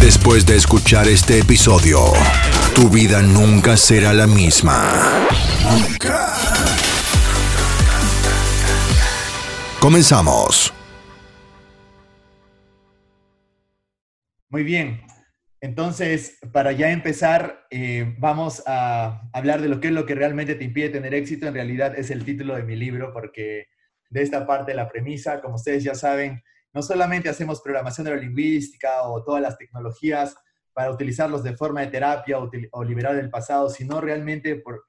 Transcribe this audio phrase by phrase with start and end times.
[0.00, 1.98] Después de escuchar este episodio,
[2.74, 5.28] tu vida nunca será la misma.
[9.78, 10.72] Comenzamos.
[14.48, 15.02] Muy bien.
[15.60, 20.54] Entonces, para ya empezar, eh, vamos a hablar de lo que es lo que realmente
[20.54, 21.46] te impide tener éxito.
[21.46, 23.66] En realidad es el título de mi libro, porque
[24.08, 26.42] de esta parte la premisa, como ustedes ya saben,
[26.72, 30.34] no solamente hacemos programación neurolingüística o todas las tecnologías
[30.72, 34.84] para utilizarlos de forma de terapia o, liberar el pasado, sino realmente por,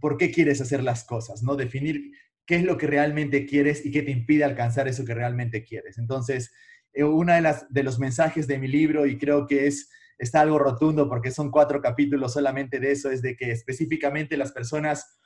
[0.00, 1.56] por qué quieres hacer las cosas, ¿no?
[1.56, 2.12] Definir
[2.46, 5.98] qué es lo que realmente quieres y qué te impide alcanzar eso que realmente quieres.
[5.98, 6.52] Entonces,
[6.92, 10.40] eh, una de, las, de los mensajes de mi libro, y creo que es, está
[10.40, 15.18] algo rotundo porque son cuatro capítulos solamente de eso, es de que específicamente las personas,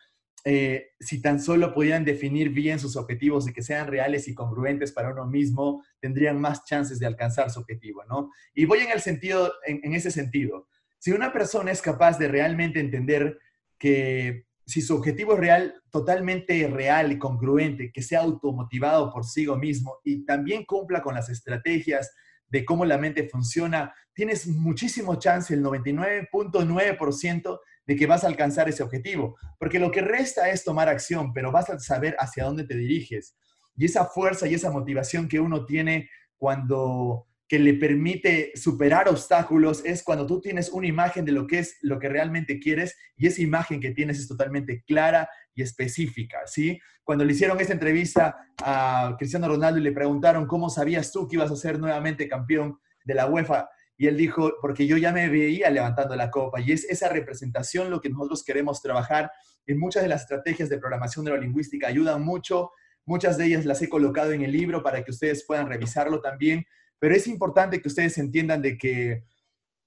[0.44, 4.92] eh, si tan solo pudieran definir bien sus objetivos y que sean reales y congruentes
[4.92, 8.30] para uno mismo, tendrían más chances de alcanzar su objetivo, ¿no?
[8.54, 10.68] Y voy en, el sentido, en, ese sentido.
[10.98, 13.38] Si una persona es capaz de realmente entender
[13.78, 19.46] que si su objetivo es real, totalmente real y congruente, que sea automotivado por sí
[19.60, 22.14] mismo y también cumpla con las estrategias
[22.48, 28.68] de cómo la mente funciona, tienes muchísimo chance, el 99.9% de que vas a alcanzar
[28.68, 29.36] ese objetivo.
[29.58, 33.36] Porque lo que resta es tomar acción, pero vas a saber hacia dónde te diriges.
[33.76, 39.84] Y esa fuerza y esa motivación que uno tiene cuando que le permite superar obstáculos
[39.84, 43.28] es cuando tú tienes una imagen de lo que es lo que realmente quieres y
[43.28, 46.80] esa imagen que tienes es totalmente clara y específica, ¿sí?
[47.04, 51.36] Cuando le hicieron esta entrevista a Cristiano Ronaldo y le preguntaron cómo sabías tú que
[51.36, 55.28] ibas a ser nuevamente campeón de la UEFA y él dijo, porque yo ya me
[55.28, 59.30] veía levantando la copa y es esa representación lo que nosotros queremos trabajar
[59.66, 62.70] en muchas de las estrategias de programación neurolingüística ayudan mucho,
[63.04, 66.66] muchas de ellas las he colocado en el libro para que ustedes puedan revisarlo también
[66.98, 69.24] pero es importante que ustedes entiendan de que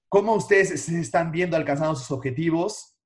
[0.08, 2.96] cómo ustedes se están viendo alcanzando sus objetivos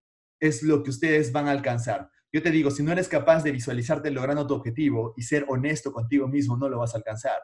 [0.41, 2.11] es lo que ustedes van a alcanzar.
[2.33, 5.93] Yo te digo, si no eres capaz de visualizarte logrando tu objetivo y ser honesto
[5.93, 7.39] contigo mismo, no lo vas a alcanzar.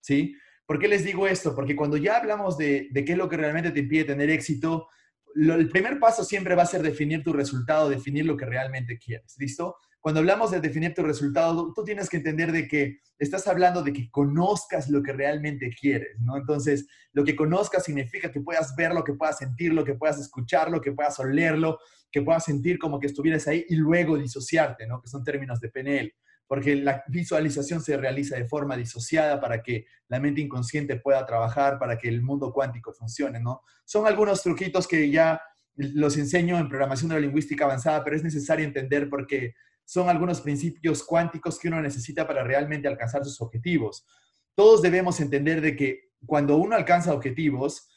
[0.00, 0.36] ¿Sí?
[0.66, 1.54] ¿Por qué les digo esto?
[1.54, 4.88] Porque cuando ya hablamos de, de qué es lo que realmente te impide tener éxito,
[5.34, 9.34] el primer paso siempre va a ser definir tu resultado, definir lo que realmente quieres.
[9.38, 9.76] ¿Listo?
[10.00, 13.92] Cuando hablamos de definir tu resultado, tú tienes que entender de que estás hablando de
[13.92, 16.36] que conozcas lo que realmente quieres, ¿no?
[16.36, 20.92] Entonces, lo que conozcas significa que puedas verlo, que puedas sentirlo, que puedas escucharlo, que
[20.92, 21.78] puedas olerlo,
[22.12, 25.00] que puedas sentir como que estuvieras ahí y luego disociarte, ¿no?
[25.00, 26.14] Que son términos de PNL,
[26.46, 31.78] porque la visualización se realiza de forma disociada para que la mente inconsciente pueda trabajar,
[31.78, 33.62] para que el mundo cuántico funcione, ¿no?
[33.84, 35.40] Son algunos truquitos que ya
[35.76, 39.54] los enseño en programación neurolingüística avanzada, pero es necesario entender porque
[39.84, 44.06] son algunos principios cuánticos que uno necesita para realmente alcanzar sus objetivos.
[44.54, 47.90] Todos debemos entender de que cuando uno alcanza objetivos,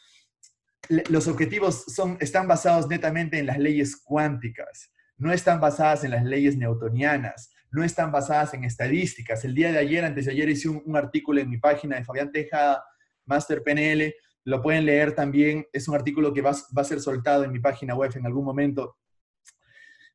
[1.10, 6.24] los objetivos son, están basados netamente en las leyes cuánticas, no están basadas en las
[6.24, 9.44] leyes newtonianas, no están basadas en estadísticas.
[9.44, 12.32] El día de ayer, antes de ayer, hice un, artículo en mi página de Fabián
[12.32, 12.84] Tejada,
[13.26, 14.14] Master PNL,
[14.46, 17.60] lo pueden leer también, es un artículo que va, va a ser soltado en mi
[17.60, 18.98] página web en algún momento,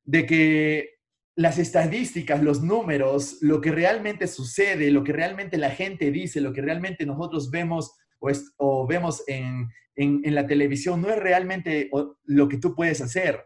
[0.05, 0.93] de que
[1.35, 6.53] las estadísticas, los números, lo que realmente sucede, lo que realmente la gente dice, lo
[6.53, 11.91] que realmente nosotros vemos o, es, o vemos en, en, la televisión, no es realmente
[12.25, 13.45] lo que tú puedes hacer,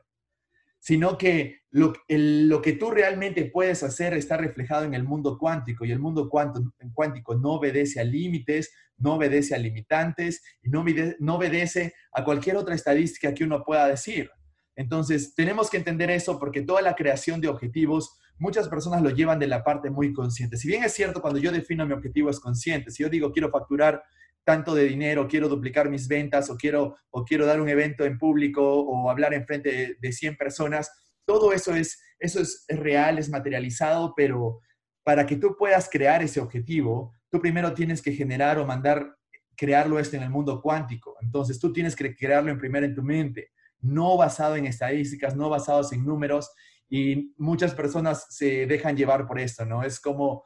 [0.87, 5.85] sino que lo, lo, que tú realmente puedes hacer está reflejado en el mundo cuántico
[5.85, 10.85] y el mundo cuántico no obedece a límites, no obedece a limitantes y no
[11.19, 14.31] no obedece a cualquier otra estadística que uno pueda decir.
[14.77, 19.41] Entonces, tenemos que entender eso porque toda la creación de objetivos, muchas personas lo llevan
[19.41, 20.57] de la parte muy consciente.
[20.57, 23.51] Si bien es cierto, cuando yo defino mi objetivo es consciente, si yo digo quiero
[23.51, 24.05] facturar
[24.47, 28.17] tanto de dinero, quiero duplicar mis ventas o quiero, o quiero dar un evento en
[28.17, 30.91] público o hablar en frente de, de 100 personas,
[31.25, 34.61] todo eso es, eso es real, es materializado, pero
[35.03, 39.17] para que tú puedas crear ese objetivo, tú primero tienes que generar o mandar
[39.57, 41.17] crearlo esto en el mundo cuántico.
[41.23, 43.51] Entonces, tú tienes que crearlo en primero en tu mente
[43.81, 46.51] no basado en estadísticas, no basados en números,
[46.89, 49.83] y muchas personas se dejan llevar por esto, ¿no?
[49.83, 50.45] Es como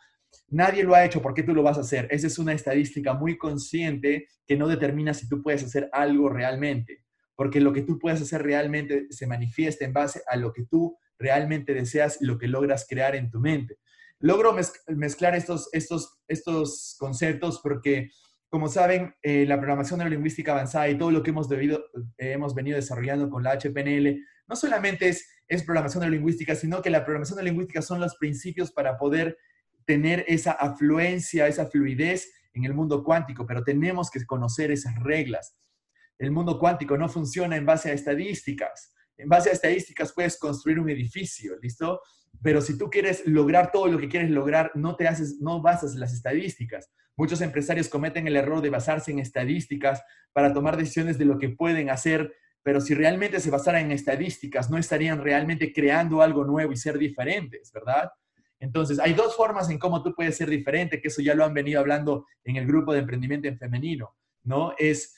[0.49, 2.09] Nadie lo ha hecho, ¿por qué tú lo vas a hacer?
[2.11, 7.05] Esa es una estadística muy consciente que no determina si tú puedes hacer algo realmente,
[7.37, 10.99] porque lo que tú puedes hacer realmente se manifiesta en base a lo que tú
[11.19, 13.77] realmente deseas y lo que logras crear en tu mente.
[14.19, 14.55] Logro
[14.88, 18.11] mezclar estos, estos, estos conceptos porque,
[18.49, 21.85] como saben, eh, la programación neurolingüística avanzada y todo lo que hemos, debido,
[22.19, 26.91] eh, hemos venido desarrollando con la HPNL, no solamente es, es programación neurolingüística, sino que
[26.91, 29.38] la programación neurolingüística son los principios para poder
[29.85, 35.56] tener esa afluencia, esa fluidez en el mundo cuántico, pero tenemos que conocer esas reglas.
[36.19, 38.93] El mundo cuántico no funciona en base a estadísticas.
[39.17, 42.00] En base a estadísticas puedes construir un edificio, ¿listo?
[42.43, 45.94] Pero si tú quieres lograr todo lo que quieres lograr, no te haces, no basas
[45.94, 46.91] las estadísticas.
[47.17, 50.03] Muchos empresarios cometen el error de basarse en estadísticas
[50.33, 54.71] para tomar decisiones de lo que pueden hacer, pero si realmente se basaran en estadísticas,
[54.71, 58.11] no estarían realmente creando algo nuevo y ser diferentes, ¿verdad?
[58.61, 61.55] Entonces, hay dos formas en cómo tú puedes ser diferente, que eso ya lo han
[61.55, 64.15] venido hablando en el grupo de emprendimiento en femenino,
[64.45, 64.75] ¿no?
[64.79, 65.17] Es,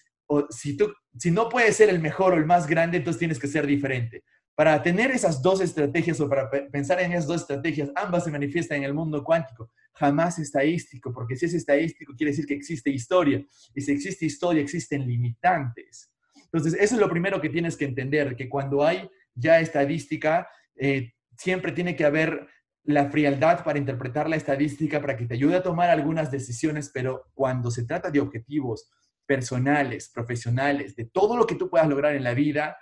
[0.51, 3.49] si, tú, si no puedes ser el mejor o el más grande, entonces tienes que
[3.49, 4.23] ser diferente.
[4.55, 8.79] Para tener esas dos estrategias o para pensar en esas dos estrategias, ambas se manifiestan
[8.79, 13.45] en el mundo cuántico, jamás estadístico, porque si es estadístico quiere decir que existe historia,
[13.75, 16.13] y si existe historia existen limitantes.
[16.45, 21.15] Entonces, eso es lo primero que tienes que entender, que cuando hay ya estadística, eh,
[21.37, 22.47] siempre tiene que haber
[22.85, 27.31] la frialdad para interpretar la estadística para que te ayude a tomar algunas decisiones, pero
[27.35, 28.91] cuando se trata de objetivos
[29.25, 32.77] personales, profesionales, de todo lo que tú puedas lograr en la vida,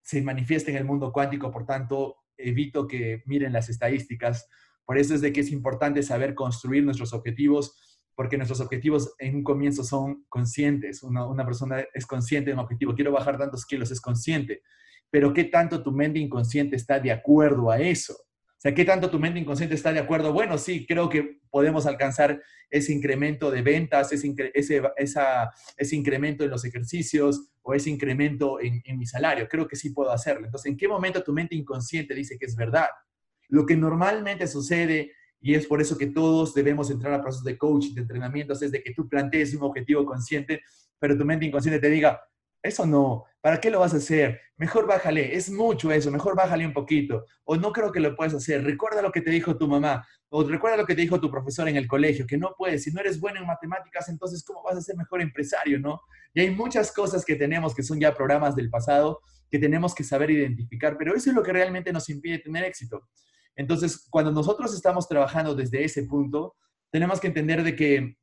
[0.00, 4.48] se manifiesta en el mundo cuántico, por tanto, evito que miren las estadísticas.
[4.84, 9.36] Por eso es de que es importante saber construir nuestros objetivos, porque nuestros objetivos en
[9.36, 11.02] un comienzo son conscientes.
[11.02, 14.62] Una, una persona es consciente de un objetivo, quiero bajar tantos kilos, es consciente,
[15.10, 18.16] pero ¿qué tanto tu mente inconsciente está de acuerdo a eso?
[18.62, 20.32] Sea, ¿qué tanto tu mente inconsciente está de acuerdo?
[20.32, 26.64] Bueno, sí, creo que podemos alcanzar ese incremento de ventas, ese, ese, incremento en los
[26.64, 29.48] ejercicios o ese incremento en, en, mi salario.
[29.48, 30.46] Creo que sí puedo hacerlo.
[30.46, 32.86] Entonces, ¿en qué momento tu mente inconsciente dice que es verdad?
[33.48, 35.10] Lo que normalmente sucede,
[35.40, 38.70] y es por eso que todos debemos entrar a procesos de coaching, de entrenamientos, es
[38.70, 40.60] de que tú plantees un objetivo consciente,
[41.00, 42.20] pero tu mente inconsciente te diga,
[42.62, 44.40] eso no, ¿para qué lo vas a hacer?
[44.56, 47.24] Mejor bájale, es mucho eso, mejor bájale un poquito.
[47.44, 50.44] O no creo que lo puedas hacer, recuerda lo que te dijo tu mamá, o
[50.44, 53.00] recuerda lo que te dijo tu profesor en el colegio, que no puedes, si no
[53.00, 56.00] eres bueno en matemáticas, entonces ¿cómo vas a ser mejor empresario, no?
[56.34, 59.20] Y hay muchas cosas que tenemos que son ya programas del pasado
[59.50, 63.06] que tenemos que saber identificar, pero eso es lo que realmente nos impide tener éxito.
[63.54, 66.56] Entonces, cuando nosotros estamos trabajando desde ese punto,
[66.90, 68.16] tenemos que entender de que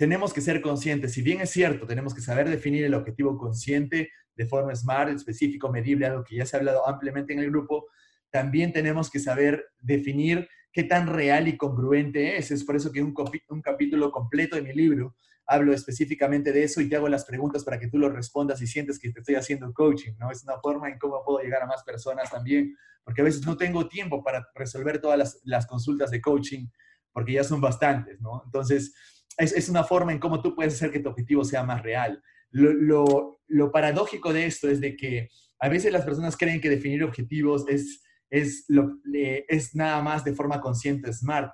[0.00, 1.12] tenemos que ser conscientes.
[1.12, 5.70] Si bien es cierto, tenemos que saber definir el objetivo consciente de forma smart, específico,
[5.70, 7.86] medible, algo que ya se ha hablado ampliamente en el grupo,
[8.30, 12.50] también tenemos que saber definir qué tan real y congruente es.
[12.50, 13.14] Es por eso que un,
[13.50, 17.62] un capítulo completo de mi libro hablo específicamente de eso y te hago las preguntas
[17.62, 20.30] para que tú lo respondas y sientes que te estoy haciendo coaching, ¿no?
[20.30, 22.74] Es una forma en cómo puedo llegar a más personas también,
[23.04, 26.68] porque a veces no tengo tiempo para resolver todas las, las consultas de coaching,
[27.12, 28.40] porque ya son bastantes, ¿no?
[28.46, 28.94] Entonces,
[29.40, 32.22] es, una forma en cómo tú puedes hacer que tu objetivo sea más real.
[32.50, 33.38] Lo,
[33.72, 35.28] paradójico de esto es de que
[35.58, 40.34] a veces las personas creen que definir objetivos es, es, lo, es nada más de
[40.34, 41.52] forma consciente, smart.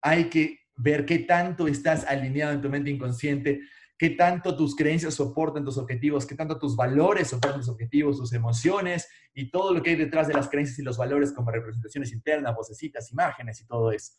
[0.00, 3.60] Hay que ver qué tanto estás alineado en tu mente inconsciente,
[3.98, 8.32] qué tanto tus creencias soportan tus objetivos, qué tanto tus valores soportan tus objetivos, tus
[8.32, 12.12] emociones y todo lo que hay detrás de las creencias y los valores como representaciones
[12.12, 14.14] internas, vocecitas, imágenes y todo eso.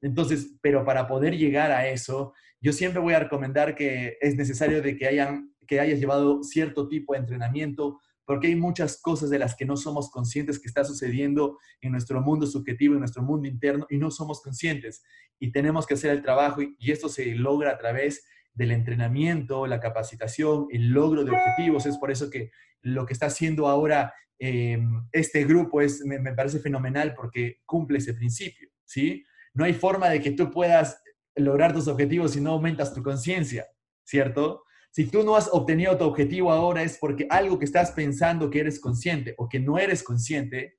[0.00, 4.82] Entonces, pero para poder llegar a eso, yo siempre voy a recomendar que es necesario
[4.82, 9.38] de que, hayan, que hayas llevado cierto tipo de entrenamiento, porque hay muchas cosas de
[9.38, 13.46] las que no somos conscientes que está sucediendo en nuestro mundo subjetivo, en nuestro mundo
[13.46, 15.04] interno, y no somos conscientes.
[15.38, 19.80] Y tenemos que hacer el trabajo, y, esto se logra a través del entrenamiento, la
[19.80, 21.86] capacitación, el logro de objetivos.
[21.86, 22.50] Es por eso que
[22.80, 24.78] lo que está haciendo ahora eh,
[25.12, 29.24] este grupo es, me parece fenomenal porque cumple ese principio, ¿sí?
[29.56, 31.02] No hay forma de que tú puedas
[31.34, 33.66] lograr tus objetivos si no aumentas tu conciencia,
[34.04, 34.64] ¿cierto?
[34.90, 38.60] Si tú no has obtenido tu objetivo ahora es porque algo que estás pensando que
[38.60, 40.78] eres consciente o que no eres consciente,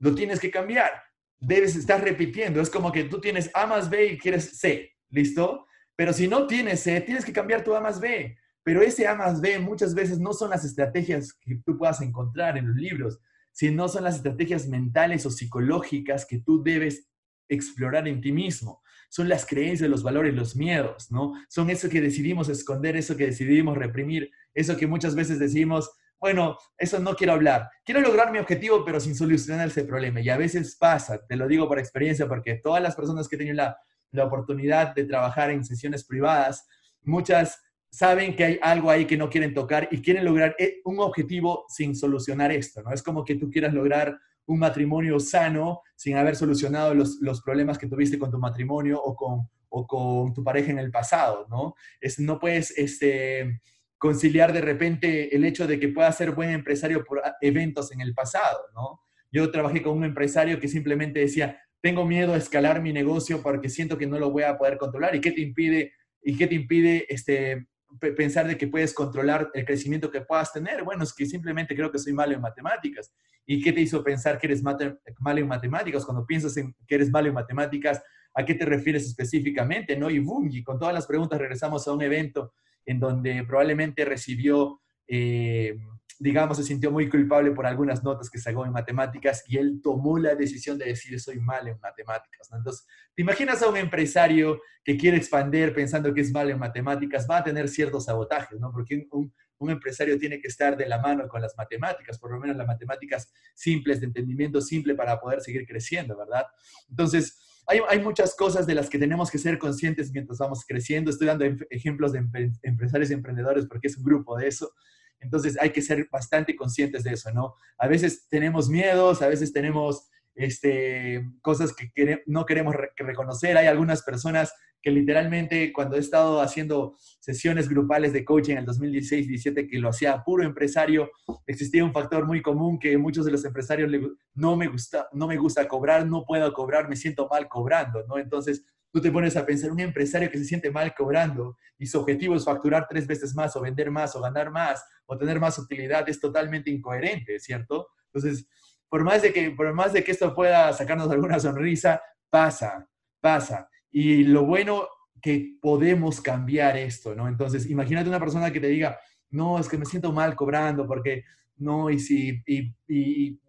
[0.00, 0.90] lo tienes que cambiar.
[1.38, 2.60] Debes estar repitiendo.
[2.60, 5.66] Es como que tú tienes A más B y quieres C, ¿listo?
[5.94, 8.36] Pero si no tienes C, tienes que cambiar tu A más B.
[8.62, 12.56] Pero ese A más B muchas veces no son las estrategias que tú puedas encontrar
[12.56, 13.20] en los libros,
[13.52, 17.08] sino son las estrategias mentales o psicológicas que tú debes
[17.48, 18.82] explorar en ti mismo.
[19.08, 21.32] Son las creencias, los valores, los miedos, ¿no?
[21.48, 25.90] Son eso que decidimos esconder, eso que decidimos reprimir, eso que muchas veces decimos,
[26.20, 27.70] bueno, eso no quiero hablar.
[27.84, 30.20] Quiero lograr mi objetivo, pero sin solucionar ese problema.
[30.20, 33.54] Y a veces pasa, te lo digo por experiencia, porque todas las personas que tenido
[33.54, 33.76] la,
[34.10, 36.66] la oportunidad de trabajar en sesiones privadas,
[37.02, 41.00] muchas saben que hay algo ahí que no quieren tocar y quieren lograr eh, un
[41.00, 42.92] objetivo sin solucionar esto, ¿no?
[42.92, 47.78] Es como que tú quieras lograr un matrimonio sano sin haber solucionado los, los problemas
[47.78, 51.74] que tuviste con tu matrimonio o con, o con tu pareja en el pasado, ¿no?
[52.00, 53.60] Es, no puedes este,
[53.98, 58.14] conciliar de repente el hecho de que puedas ser buen empresario por eventos en el
[58.14, 59.00] pasado, ¿no?
[59.30, 63.68] Yo trabajé con un empresario que simplemente decía, tengo miedo a escalar mi negocio porque
[63.68, 65.14] siento que no lo voy a poder controlar.
[65.14, 67.68] ¿Y qué te impide, y qué te impide este,
[68.16, 70.84] pensar de que puedes controlar el crecimiento que puedas tener?
[70.84, 73.12] Bueno, es que simplemente creo que soy malo en matemáticas.
[73.46, 74.98] ¿Y qué te hizo pensar que eres malo
[75.40, 76.04] en matemáticas?
[76.04, 78.02] Cuando piensas en que eres malo en matemáticas,
[78.34, 79.96] ¿a qué te refieres específicamente?
[79.96, 80.10] ¿no?
[80.10, 82.52] Y boom, y con todas las preguntas regresamos a un evento
[82.84, 84.80] en donde probablemente recibió...
[85.06, 85.78] Eh,
[86.18, 90.18] digamos, se sintió muy culpable por algunas notas que sacó en matemáticas y él tomó
[90.18, 92.48] la decisión de decir soy mal en matemáticas.
[92.52, 97.26] Entonces, ¿te imaginas a un empresario que quiere expandir pensando que es mal en matemáticas?
[97.30, 98.72] Va a tener ciertos sabotajes, ¿no?
[98.72, 102.40] Porque un, un empresario tiene que estar de la mano con las matemáticas, por lo
[102.40, 106.46] menos las matemáticas simples, de entendimiento simple para poder seguir creciendo, ¿verdad?
[106.88, 111.10] Entonces, hay, hay, muchas cosas de las que tenemos que ser conscientes mientras vamos creciendo.
[111.10, 112.26] Estoy dando ejemplos de
[112.62, 114.72] empresarios y emprendedores porque es un grupo de eso.
[115.20, 117.54] Entonces hay que ser bastante conscientes de eso, ¿no?
[117.78, 123.56] A veces tenemos miedos, a veces tenemos este, cosas que no queremos reconocer.
[123.56, 128.66] Hay algunas personas que literalmente cuando he estado haciendo sesiones grupales de coaching en el
[128.66, 131.10] 2016-17 que lo hacía puro empresario,
[131.46, 133.90] existía un factor muy común que muchos de los empresarios
[134.34, 138.18] no me gusta, no me gusta cobrar, no puedo cobrar, me siento mal cobrando, ¿no?
[138.18, 141.98] Entonces, tú te pones a pensar, un empresario que se siente mal cobrando y su
[142.00, 145.58] objetivo es facturar tres veces más o vender más o ganar más o tener más
[145.58, 147.88] utilidad, es totalmente incoherente, ¿cierto?
[148.12, 148.48] Entonces,
[148.88, 152.88] por más de que, por más de que esto pueda sacarnos alguna sonrisa, pasa,
[153.20, 153.68] pasa.
[153.90, 154.86] Y lo bueno
[155.20, 157.28] que podemos cambiar esto, ¿no?
[157.28, 158.98] Entonces, imagínate una persona que te diga,
[159.30, 161.24] no, es que me siento mal cobrando porque
[161.56, 163.40] no, y si, y, y,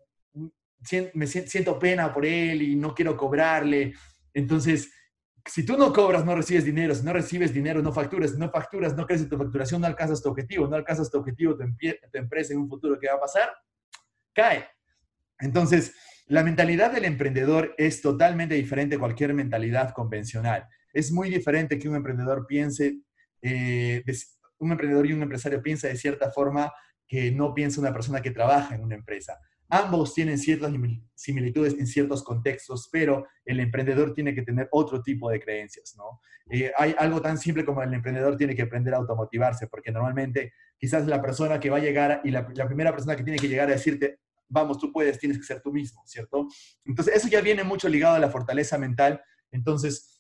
[1.14, 3.94] me siento pena por él y no quiero cobrarle.
[4.34, 4.92] Entonces,
[5.46, 6.94] si tú no cobras, no recibes dinero.
[6.96, 8.38] Si no recibes dinero, no facturas.
[8.38, 10.68] No facturas, no crece tu facturación, no alcanzas tu objetivo.
[10.68, 13.50] No alcanzas tu objetivo, tu, tu empresa en un futuro, ¿qué va a pasar?
[14.34, 14.68] Cae.
[15.40, 15.94] Entonces,
[16.30, 20.68] la mentalidad del emprendedor es totalmente diferente a cualquier mentalidad convencional.
[20.94, 23.00] Es muy diferente que un emprendedor piense,
[23.42, 24.04] eh,
[24.60, 26.72] un emprendedor y un empresario piensa de cierta forma
[27.08, 29.40] que no piensa una persona que trabaja en una empresa.
[29.70, 30.74] Ambos tienen ciertas
[31.14, 36.20] similitudes en ciertos contextos, pero el emprendedor tiene que tener otro tipo de creencias, ¿no?
[36.50, 40.54] Eh, hay algo tan simple como el emprendedor tiene que aprender a automotivarse, porque normalmente
[40.80, 43.48] quizás la persona que va a llegar y la, la primera persona que tiene que
[43.48, 46.48] llegar a decirte, vamos, tú puedes, tienes que ser tú mismo, ¿cierto?
[46.84, 49.22] Entonces, eso ya viene mucho ligado a la fortaleza mental.
[49.52, 50.19] Entonces,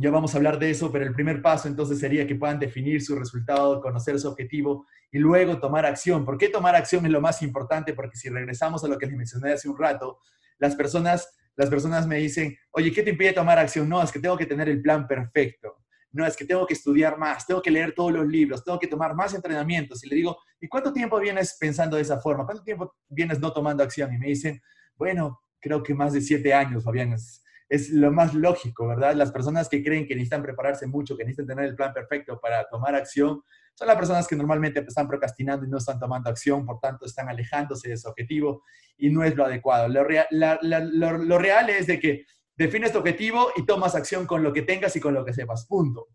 [0.00, 3.02] ya vamos a hablar de eso, pero el primer paso entonces sería que puedan definir
[3.02, 6.24] su resultado, conocer su objetivo y luego tomar acción.
[6.24, 7.94] ¿Por qué tomar acción es lo más importante?
[7.94, 10.20] Porque si regresamos a lo que les mencioné hace un rato,
[10.58, 13.88] las personas, las personas me dicen, oye, ¿qué te impide tomar acción?
[13.88, 15.78] No, es que tengo que tener el plan perfecto.
[16.12, 18.86] No, es que tengo que estudiar más, tengo que leer todos los libros, tengo que
[18.86, 20.04] tomar más entrenamientos.
[20.04, 22.46] Y le digo, ¿y cuánto tiempo vienes pensando de esa forma?
[22.46, 24.12] ¿Cuánto tiempo vienes no tomando acción?
[24.14, 24.62] Y me dicen,
[24.94, 27.12] bueno, creo que más de siete años, Fabián
[27.90, 29.14] lo más lógico, ¿verdad?
[29.14, 32.66] Las personas que creen que necesitan prepararse mucho, que necesitan tener el plan perfecto para
[32.68, 33.42] tomar acción,
[33.74, 37.28] son las personas que normalmente están procrastinando y no están tomando acción, por tanto están
[37.28, 38.64] alejándose de su objetivo
[38.96, 39.88] y no es lo adecuado.
[39.88, 42.24] Lo, lo, real es de que
[42.56, 45.66] defines tu objetivo y tomas acción con lo que tengas y con lo que sepas,
[45.66, 46.08] punto.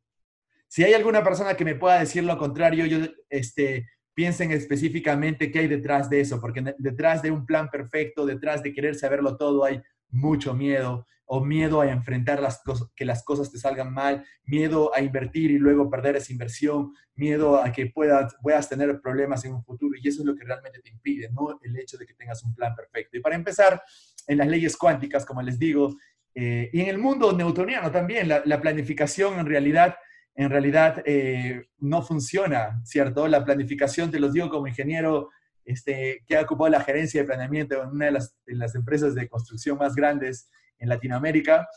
[0.68, 2.98] Si hay alguna persona que me pueda decir lo contrario, yo
[3.30, 8.62] este, piensen específicamente qué hay detrás de eso, porque detrás de un plan perfecto, detrás
[8.64, 9.82] de querer saberlo todo, hay
[10.14, 14.94] mucho miedo, o miedo a enfrentar las cosas, que las cosas te salgan mal, miedo
[14.94, 19.54] a invertir y luego perder esa inversión, miedo a que puedas, puedas tener problemas en
[19.54, 22.14] un futuro y eso es lo que realmente te impide, no el hecho de que
[22.14, 23.18] tengas un plan perfecto.
[23.18, 23.82] Y para empezar,
[24.28, 25.96] en las leyes cuánticas, como les digo,
[26.36, 29.96] eh, y en el mundo newtoniano también, la, planificación en realidad,
[30.36, 33.28] en realidad eh, no funciona, ¿cierto?
[33.28, 35.30] La planificación, te los digo como ingeniero
[35.66, 39.28] este, que ha ocupado la gerencia de planeamiento en una de las, las empresas de
[39.28, 41.68] construcción más grandes en Latinoamérica,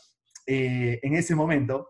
[0.45, 1.89] eh, en ese momento,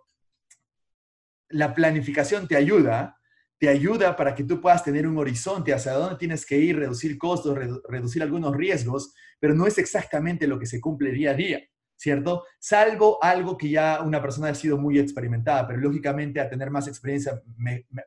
[1.50, 3.18] la planificación te ayuda,
[3.60, 7.18] te ayuda para que tú puedas tener un horizonte hacia dónde tienes que ir, reducir
[7.18, 11.62] costos, reducir algunos riesgos, pero no es exactamente lo que se cumple día a día,
[11.96, 12.44] ¿cierto?
[12.60, 16.88] Salvo algo que ya una persona ha sido muy experimentada, pero lógicamente a tener más
[16.88, 17.42] experiencia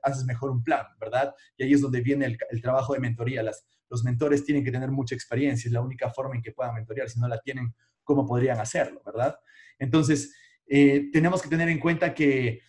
[0.03, 1.35] haces mejor un plan, ¿verdad?
[1.57, 3.43] Y ahí es donde viene el, el trabajo de mentoría.
[3.43, 6.75] Las, los mentores tienen que tener mucha experiencia, es la única forma en que puedan
[6.75, 9.39] mentorear, si no la tienen, cómo podrían hacerlo, ¿verdad?
[9.79, 10.35] Entonces,
[10.67, 12.61] eh, tenemos que tener en cuenta que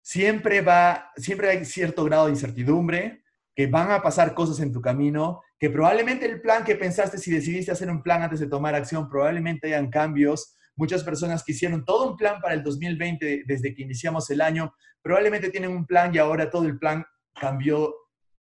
[0.00, 3.22] siempre va, siempre hay cierto grado de incertidumbre,
[3.54, 7.30] que van a pasar cosas en tu camino, que probablemente el plan que pensaste si
[7.30, 10.56] decidiste hacer un plan antes de tomar acción, probablemente hayan cambios.
[10.74, 14.74] Muchas personas que hicieron todo un plan para el 2020 desde que iniciamos el año,
[15.02, 17.04] probablemente tienen un plan y ahora todo el plan
[17.38, 17.94] cambió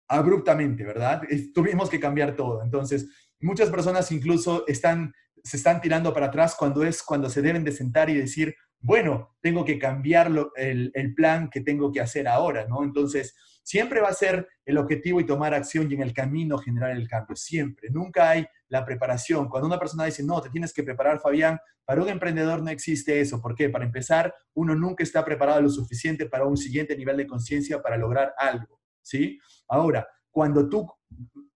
[0.09, 1.23] abruptamente, ¿verdad?
[1.55, 2.63] Tuvimos que cambiar todo.
[2.63, 3.09] Entonces,
[3.41, 7.73] muchas personas incluso están, se están tirando para atrás cuando es cuando se deben de
[7.73, 12.67] sentar y decir, bueno, tengo que cambiar el, el, plan que tengo que hacer ahora,
[12.69, 12.85] ¿no?
[12.85, 16.93] Entonces, siempre va a ser el objetivo y tomar acción y en el camino generar
[16.93, 17.89] el cambio, siempre.
[17.91, 19.49] Nunca hay la preparación.
[19.49, 23.21] Cuando una persona dice, no, te tienes que preparar, Fabián, para un emprendedor no existe
[23.21, 23.41] eso.
[23.41, 23.69] ¿Por qué?
[23.69, 27.97] Para empezar, uno nunca está preparado lo suficiente para un siguiente nivel de conciencia para
[27.97, 28.76] lograr algo,
[29.07, 29.39] ¿sí?
[29.69, 30.87] Ahora, cuando tú,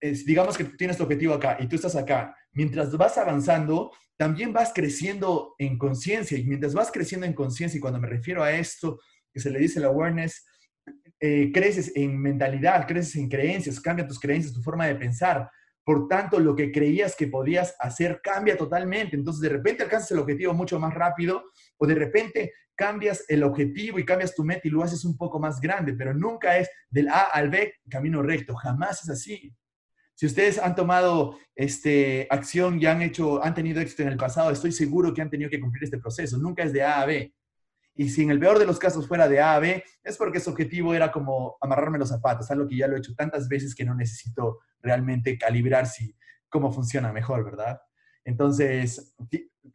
[0.00, 4.72] digamos que tienes tu objetivo acá y tú estás acá, mientras vas avanzando, también vas
[4.72, 9.00] creciendo en conciencia y mientras vas creciendo en conciencia, y cuando me refiero a esto,
[9.32, 10.46] que se le dice la awareness,
[11.20, 15.50] eh, creces en mentalidad, creces en creencias, cambia tus creencias, tu forma de pensar.
[15.84, 19.16] Por tanto, lo que creías que podías hacer cambia totalmente.
[19.16, 21.44] Entonces, de repente alcanzas el objetivo mucho más rápido
[21.80, 25.40] o de repente cambias el objetivo y cambias tu meta y lo haces un poco
[25.40, 29.54] más grande, pero nunca es del A al B camino recto, jamás es así.
[30.14, 34.50] Si ustedes han tomado este, acción y han, hecho, han tenido éxito en el pasado,
[34.50, 36.36] estoy seguro que han tenido que cumplir este proceso.
[36.36, 37.34] Nunca es de A a B.
[37.94, 40.40] Y si en el peor de los casos fuera de A a B, es porque
[40.40, 43.74] su objetivo era como amarrarme los zapatos, algo que ya lo he hecho tantas veces
[43.74, 46.14] que no necesito realmente calibrar si,
[46.50, 47.80] cómo funciona mejor, ¿verdad?
[48.24, 49.14] Entonces,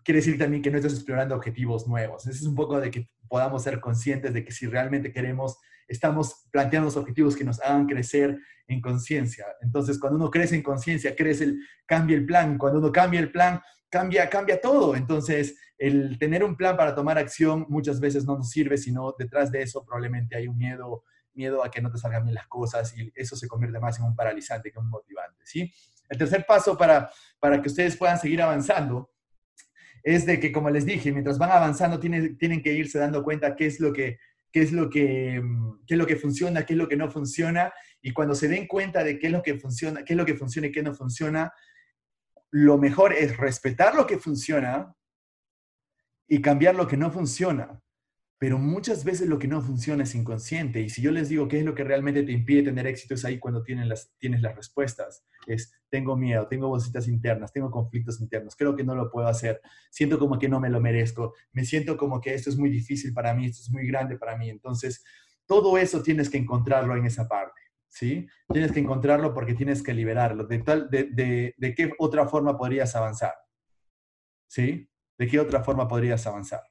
[0.04, 2.28] quiere decir también que no estás explorando objetivos nuevos.
[2.28, 6.48] Ese es un poco de que podamos ser conscientes de que si realmente queremos, estamos
[6.52, 8.38] planteando los objetivos que nos hagan crecer
[8.68, 9.46] en conciencia.
[9.62, 12.58] Entonces, cuando uno crece en conciencia, crece el, cambia el plan.
[12.58, 14.96] Cuando uno cambia el plan, cambia, cambia todo.
[14.96, 19.52] Entonces, el tener un plan para tomar acción muchas veces no nos sirve, sino detrás
[19.52, 22.98] de eso probablemente hay un miedo, miedo a que no te salgan bien las cosas
[22.98, 25.72] y eso se convierte más en un paralizante que un motivante, ¿sí?
[26.10, 27.10] El tercer paso para,
[27.40, 29.12] para que ustedes puedan seguir avanzando
[30.04, 33.56] es de que, como les dije, mientras van avanzando tienen, tienen que irse dando cuenta
[33.56, 34.20] qué es lo que
[34.52, 35.42] qué es lo que
[35.86, 38.68] qué es lo que funciona, qué es lo que no funciona y cuando se den
[38.68, 40.94] cuenta de qué es lo que funciona, qué es lo que funciona y qué no
[40.94, 41.52] funciona,
[42.52, 44.96] lo mejor es respetar lo que funciona
[46.28, 47.82] y cambiar lo que no funciona.
[48.38, 50.82] Pero muchas veces lo que no funciona es inconsciente.
[50.82, 53.24] Y si yo les digo qué es lo que realmente te impide tener éxito, es
[53.24, 55.24] ahí cuando tienes las, tienes las respuestas.
[55.48, 59.62] Es, tengo miedo, tengo voces internas, tengo conflictos internos, creo que no lo puedo hacer,
[59.90, 63.14] siento como que no me lo merezco, me siento como que esto es muy difícil
[63.14, 64.50] para mí, esto es muy grande para mí.
[64.50, 65.04] Entonces,
[65.46, 67.62] todo eso tienes que encontrarlo en esa parte.
[67.88, 68.28] ¿Sí?
[68.52, 70.46] Tienes que encontrarlo porque tienes que liberarlo.
[70.46, 73.34] ¿De, tal, de, de, de qué otra forma podrías avanzar?
[74.48, 74.90] ¿Sí?
[75.18, 76.62] ¿De qué otra forma podrías avanzar?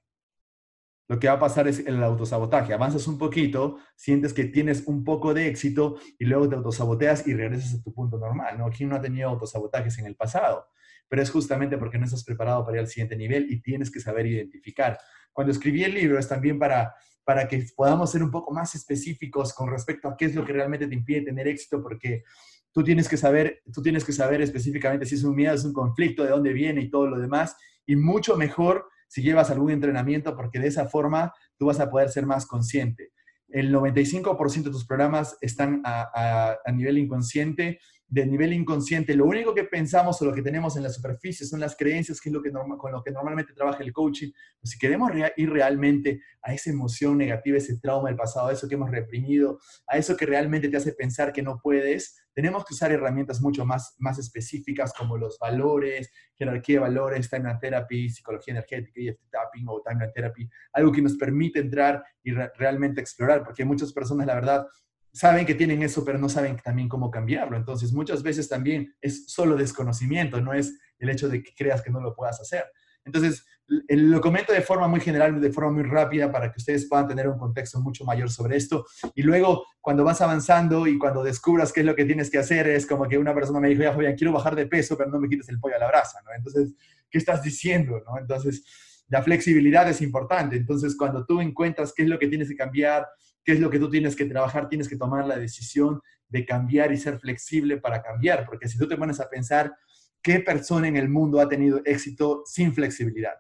[1.06, 2.72] Lo que va a pasar es el autosabotaje.
[2.72, 7.34] Avanzas un poquito, sientes que tienes un poco de éxito y luego te autosaboteas y
[7.34, 8.56] regresas a tu punto normal.
[8.58, 8.70] ¿no?
[8.70, 10.66] ¿Quién no ha tenido autosabotajes en el pasado?
[11.08, 14.00] Pero es justamente porque no estás preparado para ir al siguiente nivel y tienes que
[14.00, 14.98] saber identificar.
[15.32, 19.52] Cuando escribí el libro es también para, para que podamos ser un poco más específicos
[19.52, 22.24] con respecto a qué es lo que realmente te impide tener éxito, porque
[22.72, 25.74] tú tienes que saber, tú tienes que saber específicamente si es un miedo, es un
[25.74, 27.56] conflicto, de dónde viene y todo lo demás.
[27.84, 32.10] Y mucho mejor si llevas algún entrenamiento, porque de esa forma tú vas a poder
[32.10, 33.12] ser más consciente.
[33.48, 39.64] El 95% de tus programas están a, nivel inconsciente del nivel inconsciente, lo único que
[39.64, 42.52] pensamos o lo que tenemos en la superficie son las creencias, que es lo que
[42.52, 44.30] con lo que normalmente trabaja el coaching.
[44.60, 48.68] Pues si queremos ir realmente a esa emoción negativa, ese trauma del pasado, a eso
[48.68, 52.74] que hemos reprimido, a eso que realmente te hace pensar que no puedes, tenemos que
[52.74, 58.52] usar herramientas mucho más, más específicas como los valores, jerarquía de valores, timeline therapy, psicología
[58.52, 63.64] energética, EFT tapping o timeline therapy, algo que nos permite entrar y realmente explorar, porque
[63.64, 64.66] muchas personas, la verdad,
[65.12, 67.56] saben que tienen eso, pero no saben también cómo cambiarlo.
[67.56, 71.90] Entonces, muchas veces también es solo desconocimiento, no es el hecho de que creas que
[71.90, 72.64] no lo puedas hacer.
[73.04, 77.08] Entonces, lo comento de forma muy general, de forma muy rápida, para que ustedes puedan
[77.08, 78.84] tener un contexto mucho mayor sobre esto.
[79.14, 82.68] Y luego, cuando vas avanzando y cuando descubras qué es lo que tienes que hacer,
[82.68, 85.28] es como que una persona me dijo, ya, quiero bajar de peso, pero no me
[85.28, 86.32] quites el pollo a la brasa, ¿no?
[86.36, 86.74] Entonces,
[87.10, 88.18] ¿qué estás diciendo, no?
[88.18, 88.64] Entonces,
[89.08, 90.56] la flexibilidad es importante.
[90.56, 93.06] Entonces, cuando tú encuentras qué es lo que tienes que cambiar,
[93.44, 96.92] qué es lo que tú tienes que trabajar, tienes que tomar la decisión de cambiar
[96.92, 99.74] y ser flexible para cambiar, porque si tú te pones a pensar,
[100.22, 103.34] ¿qué persona en el mundo ha tenido éxito sin flexibilidad?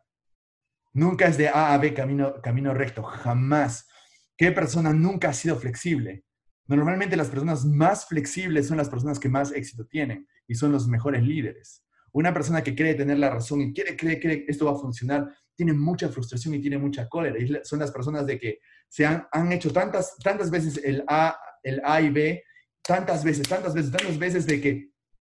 [0.94, 3.88] Nunca es de A a B camino, camino recto, jamás.
[4.36, 6.24] ¿Qué persona nunca ha sido flexible?
[6.66, 10.86] Normalmente las personas más flexibles son las personas que más éxito tienen y son los
[10.86, 11.84] mejores líderes.
[12.12, 15.28] Una persona que cree tener la razón y quiere, cree que esto va a funcionar,
[15.56, 17.38] tiene mucha frustración y tiene mucha cólera.
[17.40, 21.36] Y son las personas de que se han, han hecho tantas, tantas veces el A,
[21.64, 22.44] el A y B,
[22.82, 24.90] tantas veces, tantas veces, tantas veces de que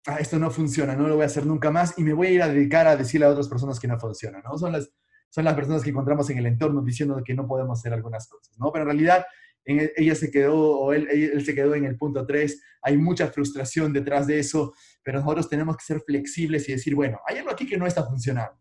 [0.07, 2.31] ah, esto no funciona, no lo voy a hacer nunca más y me voy a
[2.31, 4.57] ir a dedicar a decirle a otras personas que no funciona, ¿no?
[4.57, 4.90] Son las,
[5.31, 8.59] son las personas que encontramos en el entorno diciendo que no podemos hacer algunas cosas,
[8.59, 8.71] ¿no?
[8.73, 9.25] Pero en realidad
[9.64, 13.93] e, ella se quedó, o él, se quedó en el punto 3, hay mucha frustración
[13.93, 17.66] detrás de eso, pero nosotros tenemos que ser flexibles y decir, bueno, hay algo aquí
[17.66, 18.59] que no está funcionando,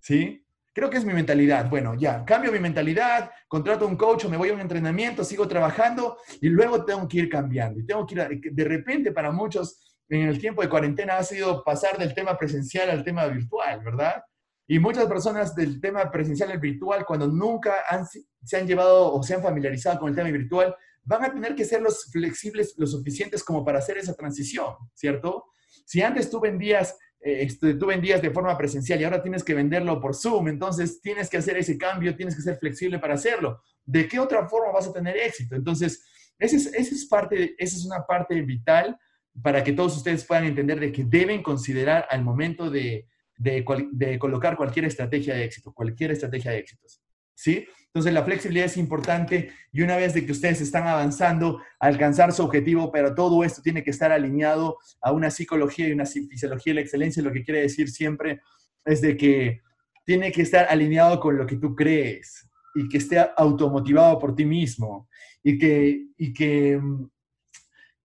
[0.00, 0.44] ¿sí?
[0.74, 1.68] Creo que es mi mentalidad.
[1.68, 5.48] Bueno, ya, cambio mi mentalidad, contrato un coach o me voy a un entrenamiento, sigo
[5.48, 7.80] trabajando y luego tengo que ir cambiando.
[7.80, 11.64] Y tengo que ir, de repente para muchos en el tiempo de cuarentena ha sido
[11.64, 14.22] pasar del tema presencial al tema virtual, ¿verdad?
[14.70, 17.76] Y muchas personas del tema presencial al virtual, cuando nunca
[18.44, 21.64] se han llevado o se han familiarizado con el tema virtual, van a tener que
[21.64, 25.46] ser los flexibles lo suficientes como para hacer esa transición, ¿cierto?
[25.86, 29.54] Si antes tú vendías, eh, este, tú vendías de forma presencial y ahora tienes que
[29.54, 33.62] venderlo por Zoom, entonces tienes que hacer ese cambio, tienes que ser flexible para hacerlo.
[33.86, 35.56] ¿De qué otra forma vas a tener éxito?
[35.56, 36.04] Entonces,
[36.38, 38.98] esa es, es, parte, esa es una parte vital
[39.42, 44.56] para que todos ustedes puedan entender de que deben considerar al momento de, de, colocar
[44.56, 47.00] cualquier estrategia de éxito, cualquier estrategia de éxitos.
[47.34, 47.66] ¿Sí?
[47.86, 52.42] Entonces la flexibilidad es importante y una vez de que ustedes están avanzando alcanzar su
[52.42, 56.74] objetivo, pero todo esto tiene que estar alineado a una psicología y una fisiología de
[56.74, 58.40] la excelencia, lo que quiere decir siempre
[58.84, 59.62] es de que
[60.04, 64.44] tiene que estar alineado con lo que tú crees y que esté automotivado por ti
[64.44, 65.08] mismo
[65.42, 66.80] y que, y que,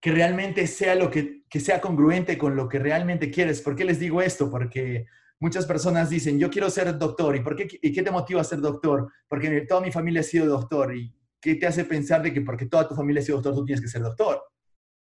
[0.00, 3.60] que realmente sea lo que, que sea congruente con lo que realmente quieres.
[3.60, 4.50] ¿Por qué les digo esto?
[4.50, 5.06] Porque
[5.44, 7.36] muchas personas dicen, yo quiero ser doctor.
[7.36, 9.12] ¿Y, por qué, ¿Y qué te motiva a ser doctor?
[9.28, 10.96] Porque toda mi familia ha sido doctor.
[10.96, 13.66] ¿Y qué te hace pensar de que porque toda tu familia ha sido doctor, tú
[13.66, 14.42] tienes que ser doctor?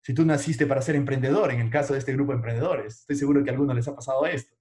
[0.04, 3.15] Si tú naciste para ser emprendedor, en el caso de este grupo de emprendedores, estoy
[3.15, 4.56] seguro que a algunos les ha pasado esto.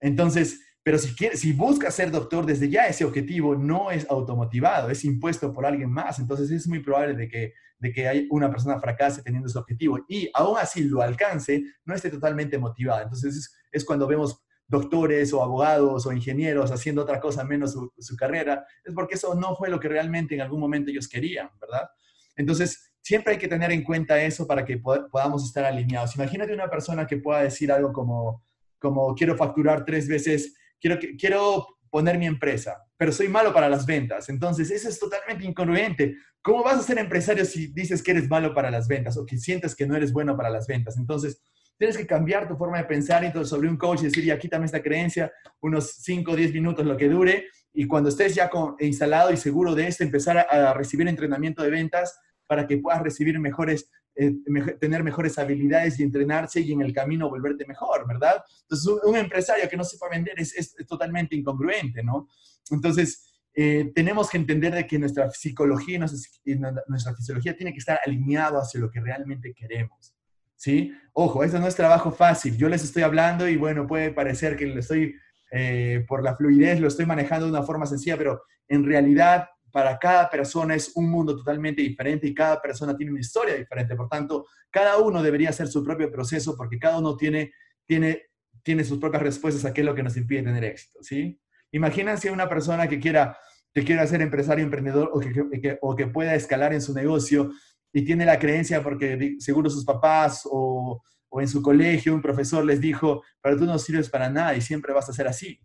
[0.00, 4.90] Entonces, pero si, quiere, si buscas ser doctor, desde ya ese objetivo no es automotivado,
[4.90, 6.18] es impuesto por alguien más.
[6.18, 10.04] Entonces es muy probable de que, de que hay una persona fracase teniendo ese objetivo
[10.08, 13.04] y aún así lo alcance, no esté totalmente motivada.
[13.04, 18.16] Entonces es, es cuando vemos doctores o abogados o ingenieros haciendo otra cosa menos su,
[18.16, 21.88] carrera, es porque eso no fue lo que realmente en algún momento ellos querían, ¿verdad?
[22.36, 26.14] Entonces, siempre hay que tener en cuenta eso para que podamos estar alineados.
[26.16, 28.44] Imagínate una persona que pueda decir algo como,
[28.78, 33.86] como quiero facturar tres veces, quiero, quiero poner mi empresa, pero soy malo para las
[33.86, 34.28] ventas.
[34.28, 36.16] Entonces, eso es totalmente incongruente.
[36.42, 39.38] ¿Cómo vas a ser empresario si dices que eres malo para las ventas o que
[39.38, 40.98] sientes que no eres bueno para las ventas?
[40.98, 41.40] Entonces,
[41.78, 44.66] Tienes que cambiar tu forma de pensar entonces sobre un coach y decir, ya quítame
[44.66, 49.32] esta creencia, unos 5 o 10 minutos, lo que dure, y cuando estés ya instalado
[49.32, 53.88] y seguro de esto, empezar a, recibir entrenamiento de ventas para que puedas recibir mejores,
[54.16, 54.32] eh,
[54.80, 58.42] tener mejores habilidades y entrenarse y en el camino volverte mejor, ¿verdad?
[58.62, 62.28] Entonces, un, empresario que no sepa vender es, es, totalmente incongruente, ¿no?
[62.72, 65.96] Entonces, eh, tenemos que entender de que nuestra psicología
[66.44, 70.17] y nuestra, nuestra fisiología tiene que estar alineado hacia lo que realmente queremos.
[70.58, 70.92] ¿Sí?
[71.12, 72.56] Ojo, esto no es trabajo fácil.
[72.58, 75.14] Yo les estoy hablando y bueno, puede parecer que lo estoy,
[75.50, 79.98] eh, por la fluidez, lo estoy manejando de una forma sencilla, pero en realidad para
[79.98, 83.94] cada persona es un mundo totalmente diferente y cada persona tiene una historia diferente.
[83.94, 87.52] Por tanto, cada uno debería hacer su propio proceso porque cada uno tiene,
[87.86, 88.22] tiene,
[88.62, 91.40] tiene sus propias respuestas a qué es lo que nos impide tener éxito, ¿sí?
[91.70, 93.36] Imagínense una persona que quiera,
[93.72, 97.52] que quiera ser empresario, emprendedor o que, o que pueda escalar en su negocio
[97.92, 102.64] y tiene la creencia porque seguro sus papás o, o, en su colegio un profesor
[102.64, 105.60] les dijo, pero tú no sirves para nada y siempre vas a ser así.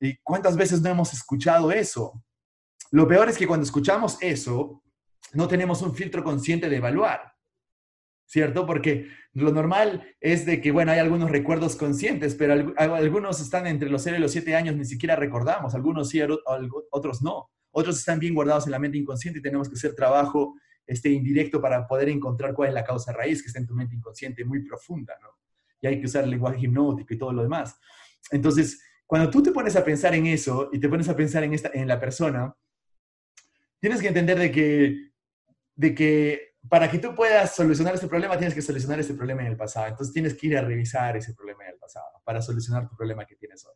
[0.00, 2.22] ¿Y cuántas veces no hemos escuchado eso?
[2.90, 4.82] Lo peor es que cuando escuchamos eso,
[5.32, 7.34] no tenemos un filtro consciente de evaluar,
[8.26, 8.64] ¿cierto?
[8.64, 13.90] Porque lo normal es de que, bueno, hay algunos recuerdos conscientes, pero algunos están entre
[13.90, 16.20] los 0 y los 7 años, ni siquiera recordamos, algunos sí,
[16.90, 17.50] otros no.
[17.70, 20.54] Otros están bien guardados en la mente inconsciente y tenemos que hacer trabajo
[20.88, 23.94] este, indirecto para poder encontrar cuál es la causa raíz que está en tu mente
[23.94, 25.28] inconsciente muy profunda, ¿no?
[25.80, 27.78] Y hay que usar lenguaje hipnótico y todo lo demás.
[28.32, 31.52] Entonces, cuando tú te pones a pensar en eso y te pones a pensar en,
[31.52, 32.54] esta, en la persona,
[33.78, 35.10] tienes que entender de que,
[35.76, 39.48] de que para que tú puedas solucionar este problema, tienes que solucionar ese problema en
[39.48, 39.88] el pasado.
[39.88, 43.26] Entonces tienes que ir a revisar ese problema en el pasado para solucionar tu problema
[43.26, 43.74] que tienes hoy.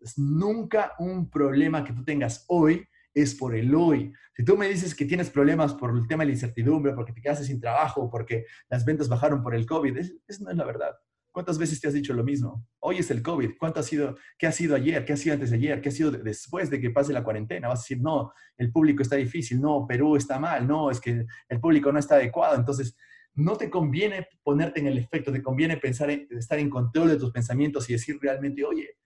[0.00, 4.12] Es nunca un problema que tú tengas hoy es por el hoy.
[4.34, 7.20] Si tú me dices que tienes problemas por el tema de la incertidumbre, porque te
[7.20, 10.92] quedaste sin trabajo, porque las ventas bajaron por el COVID, eso no es la verdad.
[11.32, 12.66] ¿Cuántas veces te has dicho lo mismo?
[12.80, 13.52] Hoy es el COVID.
[13.56, 14.16] ¿Cuánto ha sido?
[14.36, 15.04] ¿Qué ha sido ayer?
[15.04, 15.80] ¿Qué ha sido antes de ayer?
[15.80, 17.68] ¿Qué ha sido después de que pase la cuarentena?
[17.68, 21.24] Vas a decir, no, el público está difícil, no, Perú está mal, no, es que
[21.48, 22.56] el público no está adecuado.
[22.56, 22.96] Entonces,
[23.34, 27.16] no te conviene ponerte en el efecto, te conviene pensar en, estar en control de
[27.16, 28.96] tus pensamientos y decir realmente, oye,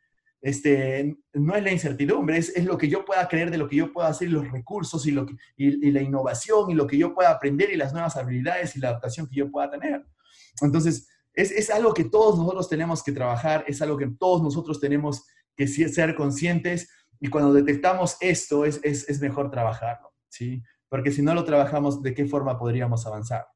[0.45, 3.91] este, no es la incertidumbre, es, lo que yo pueda creer de lo que yo
[3.95, 7.95] pueda hacer, los recursos y, la innovación y lo que yo pueda aprender y las
[7.95, 10.05] nuevas habilidades y la adaptación que yo pueda tener.
[10.61, 15.25] Entonces, es, algo que todos nosotros tenemos que trabajar, es algo que todos nosotros tenemos
[15.57, 20.63] que ser conscientes y cuando detectamos esto es, es, es mejor trabajarlo, ¿sí?
[20.91, 23.47] Porque si no lo trabajamos, ¿de qué forma podríamos avanzar?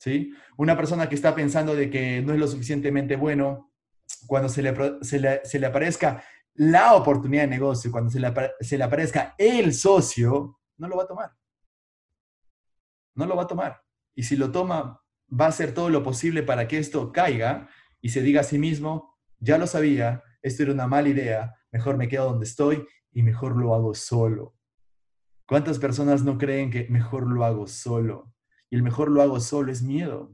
[0.00, 0.32] ¿Sí?
[0.56, 3.70] Una persona que está pensando de que no es lo suficientemente bueno,
[4.26, 6.22] cuando se le, se le, aparezca
[6.54, 8.20] la oportunidad de negocio, cuando se
[8.78, 11.36] le aparezca el socio, no lo va a tomar.
[13.14, 13.82] No lo va a tomar.
[14.14, 17.68] Y si lo toma, va a hacer todo lo posible para que esto caiga
[18.00, 21.96] y se diga a sí mismo, ya lo sabía, esto era una mala idea, mejor
[21.96, 24.54] me quedo donde estoy y mejor lo hago solo.
[25.46, 28.32] ¿Cuántas personas no creen que mejor lo hago solo?
[28.68, 30.32] Y el mejor lo hago solo es miedo.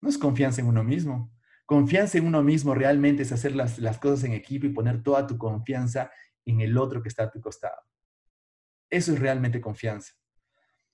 [0.00, 1.32] No es confianza en uno mismo.
[1.72, 5.26] Confianza en uno mismo realmente es hacer las, las cosas en equipo y poner toda
[5.26, 6.10] tu confianza
[6.44, 7.80] en el otro que está a tu costado.
[8.90, 10.12] Eso es realmente confianza.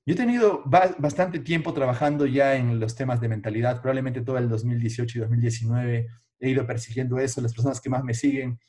[0.06, 4.48] Yo he tenido bastante tiempo trabajando ya en los temas de mentalidad, probablemente todo el
[4.48, 8.60] 2018 y 2019 he ido persiguiendo eso, las personas que más me siguen,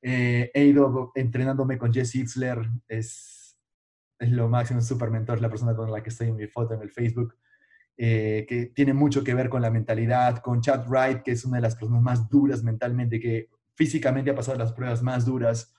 [0.00, 3.58] eh, he ido entrenándome con Jesse Itzler, es,
[4.18, 6.72] es lo máximo, es súper mentor, la persona con la que estoy en mi foto
[6.72, 7.36] en el Facebook,
[7.98, 11.56] eh, que tiene mucho que ver con la mentalidad, con Chad Wright, que es una
[11.56, 15.74] de las personas más duras mentalmente, que físicamente ha pasado las pruebas más duras.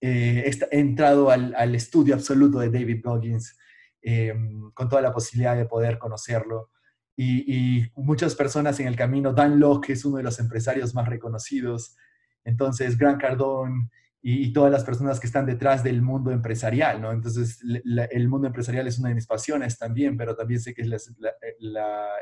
[0.00, 3.58] Eh, he entrado al, estudio absoluto de David Goggins,
[4.00, 4.34] eh,
[4.72, 6.70] con toda la posibilidad de poder conocerlo.
[7.16, 11.96] Y, muchas personas en el camino, Dan Locke es uno de los empresarios más reconocidos,
[12.44, 13.90] entonces Grant Cardone
[14.22, 17.10] y, todas las personas que están detrás del mundo empresarial, ¿no?
[17.10, 21.10] Entonces el mundo empresarial es una de mis pasiones también, pero también sé que es,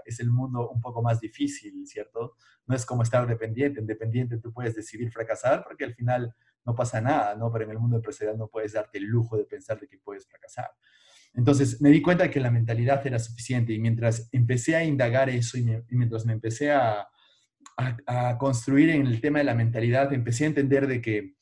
[0.04, 2.36] es el mundo un poco más difícil, ¿cierto?
[2.66, 6.34] No es como estar dependiente, en dependiente tú puedes decidir fracasar porque al final
[6.64, 7.50] no pasa nada, ¿no?
[7.50, 10.26] Pero en el mundo empresarial no puedes darte el lujo de pensar de que puedes
[10.28, 10.70] fracasar.
[11.34, 15.30] Entonces me di cuenta de que la mentalidad era suficiente y mientras empecé a indagar
[15.30, 17.08] eso y, mientras me empecé a,
[18.06, 21.37] a, construir en el tema de la mentalidad, empecé a entender de que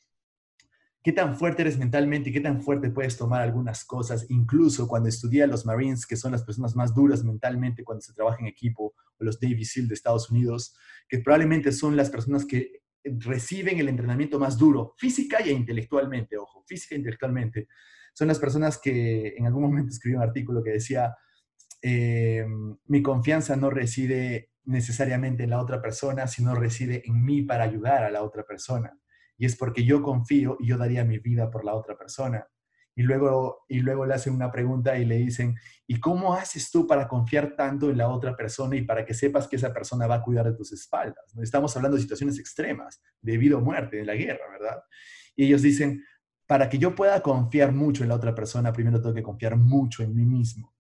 [1.07, 5.09] qué tan fuerte eres mentalmente y qué tan fuerte puedes tomar algunas cosas, incluso cuando
[5.09, 8.49] estudié a los Marines, que son las personas más duras mentalmente cuando se trabaja en
[8.49, 10.75] equipo, o los Navy SEAL de Estados Unidos,
[11.09, 16.65] que probablemente son las personas que reciben el entrenamiento más duro, física e intelectualmente, ojo,
[16.67, 17.69] física e intelectualmente
[18.13, 21.15] son las personas que en algún momento escribí un artículo que decía,
[21.83, 22.45] eh,
[22.87, 28.03] mi confianza no reside necesariamente en la otra persona, sino reside en mí para ayudar
[28.03, 28.99] a la otra persona.
[29.39, 32.47] Y es porque yo confío y yo daría mi vida por la otra persona.
[32.99, 35.55] Y luego, y luego le hacen una pregunta y le dicen,
[35.87, 39.47] ¿y cómo haces tú para confiar tanto en la otra persona y para que sepas
[39.47, 41.37] que esa persona va a cuidar de tus espaldas?
[41.43, 44.83] Estamos hablando de situaciones extremas, de vida o muerte, de la guerra, ¿verdad?
[45.37, 46.03] Y ellos dicen,
[46.47, 50.03] para que yo pueda confiar mucho en la otra persona, primero tengo que confiar mucho
[50.03, 50.76] en mí mismo.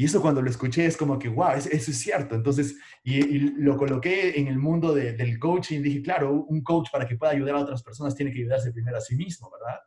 [0.00, 2.34] Y eso cuando lo escuché es como que, wow, eso, es cierto.
[2.34, 3.20] Entonces, y,
[3.60, 5.82] lo coloqué en el mundo del coaching.
[5.82, 8.96] Dije, claro, un coach para que pueda ayudar a otras personas tiene que ayudarse primero
[8.96, 9.78] a sí mismo, ¿verdad?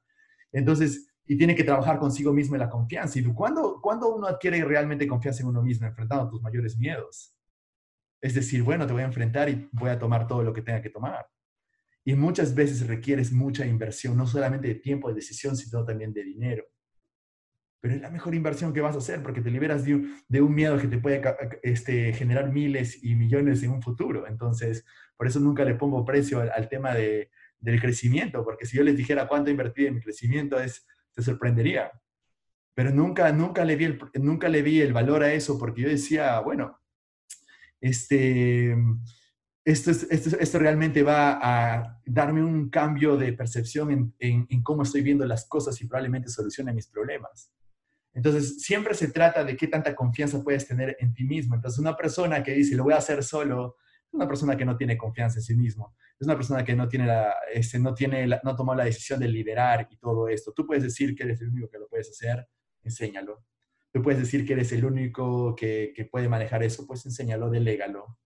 [0.51, 3.17] Entonces, y tiene que trabajar consigo mismo en la confianza.
[3.17, 7.35] ¿Y cuándo, cuando uno adquiere realmente confianza en uno mismo, enfrentando tus mayores miedos?
[8.21, 10.83] Es decir, bueno, te voy a enfrentar y voy a tomar todo lo que tenga
[10.83, 11.25] que tomar.
[12.05, 16.23] Y muchas veces requieres mucha inversión, no solamente de tiempo de decisión, sino también de
[16.23, 16.65] dinero.
[17.83, 20.41] Pero es la mejor inversión que vas a hacer porque te liberas de un, de
[20.41, 21.21] un miedo que te puede
[21.63, 24.25] este, generar miles y millones en un futuro.
[24.25, 24.85] Entonces,
[25.17, 28.95] por eso nunca le pongo precio al, tema de, del crecimiento, porque si yo les
[28.95, 31.91] dijera cuánto invertí en mi crecimiento, es, te sorprendería.
[32.73, 35.89] Pero nunca, nunca, le vi el, nunca le vi el valor a eso porque yo
[35.89, 36.79] decía, bueno,
[37.81, 38.77] este
[39.65, 45.45] esto, esto, realmente va a darme un cambio de percepción en, cómo estoy viendo las
[45.47, 47.51] cosas y probablemente solucione mis problemas.
[48.13, 51.55] Entonces, siempre se trata de qué tanta confianza puedes tener en ti mismo.
[51.55, 54.77] Entonces, una persona que dice, lo voy a hacer solo, es una persona que no
[54.77, 55.95] tiene confianza en sí mismo.
[56.19, 59.27] Es una persona que no tiene la, este, no tiene no tomó la decisión de
[59.27, 60.53] liderar y todo esto.
[60.53, 62.47] Tú puedes decir que eres el único que lo puedes hacer,
[62.83, 63.43] enséñalo.
[63.91, 68.17] Tú puedes decir que eres el único que, que puede manejar eso, pues enséñalo, delégalo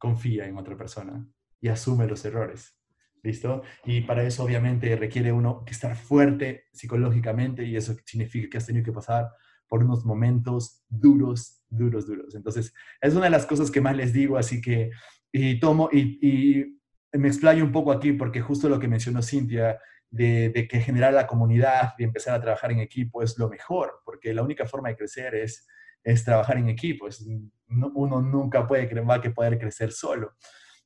[0.00, 1.24] confía en otra persona
[1.60, 2.74] y asume los errores.
[3.22, 3.62] ¿Listo?
[3.84, 8.66] Y para eso obviamente requiere uno que estar fuerte psicológicamente y eso significa que has
[8.66, 9.30] tenido que pasar
[9.70, 12.34] por unos momentos duros, duros, duros.
[12.34, 14.90] Entonces, es una de las cosas que más les digo, así que,
[15.32, 16.78] y tomo, y,
[17.12, 19.78] me explayo un poco aquí porque justo lo que mencionó Cintia,
[20.10, 24.34] de, que generar la comunidad y empezar a trabajar en equipo es lo mejor, porque
[24.34, 25.66] la única forma de crecer es,
[26.02, 27.24] es trabajar en equipo, es
[27.68, 30.34] uno nunca puede, va a poder crecer solo.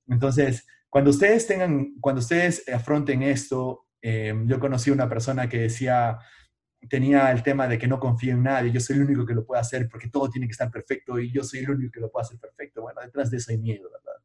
[0.07, 6.21] Entonces, Cuando ustedes tengan, cuando ustedes afronten esto, eh, yo conocí una persona que decía,
[6.89, 9.45] tenía el tema de que no confía en nadie, yo soy el único que lo
[9.45, 12.13] puede hacer porque todo tiene que estar perfecto y yo soy el único que lo
[12.13, 12.83] puede hacer perfecto.
[12.83, 14.23] Bueno, detrás de eso hay miedo, ¿verdad?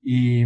[0.00, 0.44] Y,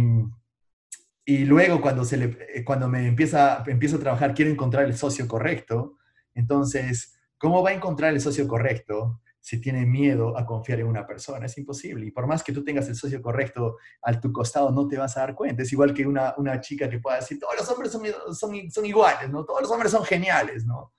[1.23, 4.97] y luego cuando, se le, eh, cuando me empieza, empiezo a trabajar, quiero encontrar el
[4.97, 5.97] socio correcto.
[6.33, 11.05] Entonces, ¿cómo va a encontrar el socio correcto si tiene miedo a confiar en una
[11.05, 11.45] persona?
[11.45, 12.05] Es imposible.
[12.05, 15.17] Y por más que tú tengas el socio correcto a tu costado, no te vas
[15.17, 15.63] a dar cuenta.
[15.63, 18.03] Es igual que una, una chica que pueda decir, todos los hombres son,
[18.33, 19.43] son, son iguales, ¿no?
[19.43, 20.93] Todos los hombres son geniales, ¿no?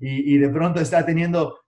[0.00, 1.60] y, de pronto está teniendo,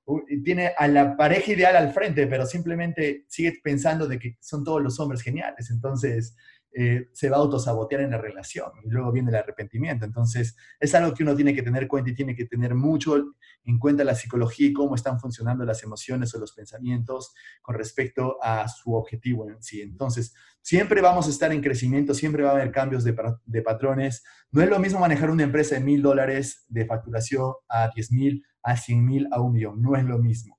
[0.45, 4.83] tiene a la pareja ideal al frente, pero simplemente sigue pensando de que son todos
[4.83, 5.71] los hombres geniales.
[5.71, 6.37] Entonces,
[6.73, 10.05] eh, se va a autosabotear en la relación y luego viene el arrepentimiento.
[10.05, 13.17] Entonces, es algo que uno tiene que tener cuenta y tiene que tener mucho
[13.65, 18.39] en cuenta la psicología y cómo están funcionando las emociones o los pensamientos con respecto
[18.43, 19.81] a su objetivo en sí.
[19.81, 24.23] Entonces, siempre vamos a estar en crecimiento, siempre va a haber cambios de, de patrones.
[24.51, 28.45] No es lo mismo manejar una empresa de mil dólares de facturación a diez mil,
[28.63, 29.81] a cien mil, a un millón.
[29.81, 30.59] No es lo mismo.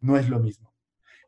[0.00, 0.67] No es lo mismo.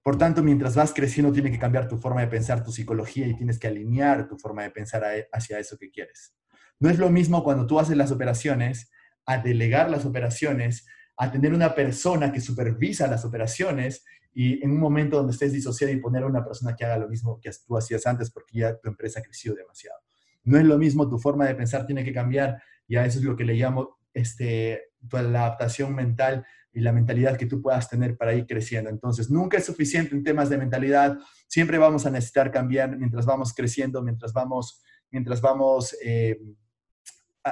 [0.03, 3.37] Por tanto, mientras vas creciendo, tiene que cambiar tu forma de pensar, tu psicología y
[3.37, 6.35] tienes que alinear tu forma de pensar e, hacia eso que quieres.
[6.79, 8.91] No es lo mismo cuando tú haces las operaciones,
[9.27, 10.87] a delegar las operaciones,
[11.17, 15.93] a tener una persona que supervisa las operaciones y en un momento donde estés disociado
[15.93, 18.79] y poner a una persona que haga lo mismo que tú hacías antes porque ya
[18.79, 19.99] tu empresa creció demasiado.
[20.45, 23.25] No es lo mismo, tu forma de pensar tiene que cambiar y a eso es
[23.25, 28.17] lo que le llamo este, la adaptación mental y la mentalidad que tú puedas tener
[28.17, 28.91] para ir creciendo.
[28.91, 33.53] Entonces, nunca es suficiente en temas de mentalidad, siempre vamos a necesitar cambiar mientras vamos
[33.53, 36.39] creciendo, mientras vamos, mientras vamos eh,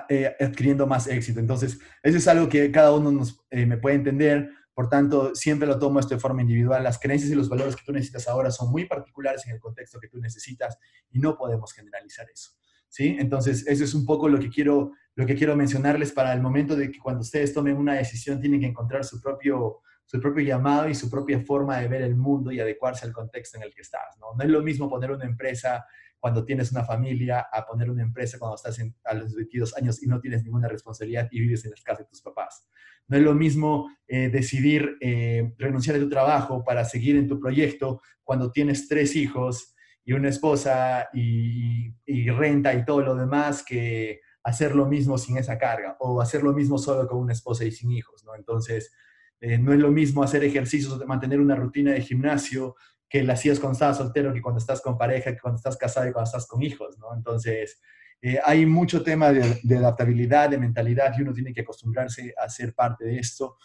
[0.08, 1.40] eh, adquiriendo más éxito.
[1.40, 5.66] Entonces, eso es algo que cada uno nos, eh, me puede entender, por tanto, siempre
[5.66, 6.84] lo tomo esto de forma individual.
[6.84, 9.98] Las creencias y los valores que tú necesitas ahora son muy particulares en el contexto
[9.98, 10.78] que tú necesitas
[11.10, 12.52] y no podemos generalizar eso.
[12.88, 13.16] ¿sí?
[13.18, 16.76] Entonces, eso es un poco lo que quiero lo que quiero mencionarles para el momento
[16.76, 20.88] de que cuando ustedes tomen una decisión tienen que encontrar su propio, su propio llamado
[20.88, 23.80] y su propia forma de ver el mundo y adecuarse al contexto en el que
[23.80, 24.16] estás.
[24.20, 24.40] ¿no?
[24.40, 25.84] es lo mismo poner una empresa
[26.20, 30.06] cuando tienes una familia a poner una empresa cuando estás a los 22 años y
[30.06, 32.68] no tienes ninguna responsabilidad y vives en las casas de tus papás.
[33.08, 37.40] No es lo mismo eh, decidir eh, renunciar a tu trabajo para seguir en tu
[37.40, 43.64] proyecto cuando tienes tres hijos y una esposa y, y renta y todo lo demás
[43.64, 47.64] que hacer lo mismo sin esa carga o hacer lo mismo solo con una esposa
[47.64, 48.34] y sin hijos, ¿no?
[48.34, 48.92] Entonces,
[49.40, 52.74] eh, no es lo mismo hacer ejercicios, mantener una rutina de gimnasio
[53.08, 56.08] que la hacías cuando estás soltero, que cuando estás con pareja, que cuando estás casado
[56.08, 57.14] y cuando estás con hijos, ¿no?
[57.14, 57.80] Entonces,
[58.22, 62.48] eh, hay mucho tema de, de, adaptabilidad, de mentalidad, y uno tiene que acostumbrarse a
[62.48, 63.58] ser parte de esto.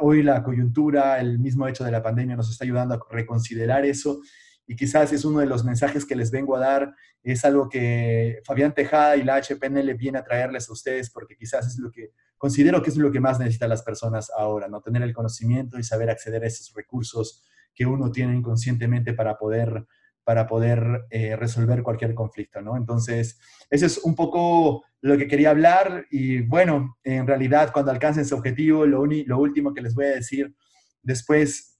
[0.00, 4.20] Hoy la coyuntura, el mismo hecho de la pandemia nos está ayudando a reconsiderar eso
[4.66, 8.40] y quizás es uno de los mensajes que les vengo a dar, es algo que
[8.44, 12.10] Fabián Tejada y la HPNL viene a traerles a ustedes porque quizás es lo que
[12.38, 14.80] considero que es lo que más necesitan las personas ahora, ¿no?
[14.80, 17.44] Tener el conocimiento y saber acceder a esos recursos
[17.74, 19.86] que uno tiene inconscientemente para poder,
[20.24, 22.76] para poder eh, resolver cualquier conflicto, ¿no?
[22.76, 23.38] Entonces,
[23.70, 28.34] eso es un poco lo que quería hablar y bueno, en realidad cuando alcancen su
[28.34, 30.54] objetivo, lo, lo último que les voy a decir
[31.02, 31.71] después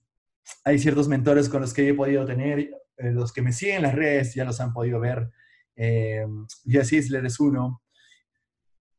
[0.63, 3.83] hay ciertos mentores con los que he podido tener, eh, los que me siguen en
[3.83, 5.29] las redes ya los han podido ver.
[5.75, 6.25] Eh,
[6.65, 7.83] Jesse Isler es uno,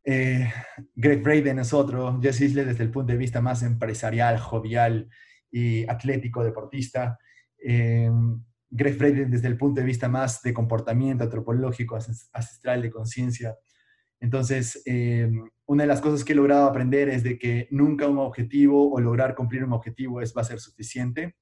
[0.04, 0.52] eh,
[0.94, 5.09] Greg Braden es otro, Jesse Isler desde el punto de vista más empresarial, jovial
[5.50, 7.18] y atlético, deportista.
[7.59, 8.11] Eh,
[8.68, 13.57] Greg Braden desde el punto de vista más de comportamiento antropológico, ancestral, de conciencia.
[14.20, 14.83] Entonces,
[15.66, 19.00] una de las cosas que he logrado aprender es de que nunca un objetivo o
[19.00, 21.37] lograr cumplir un objetivo es, va a ser suficiente.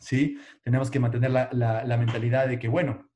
[0.00, 0.38] ¿sí?
[0.62, 3.10] Tenemos que mantener la, la, mentalidad de que, bueno,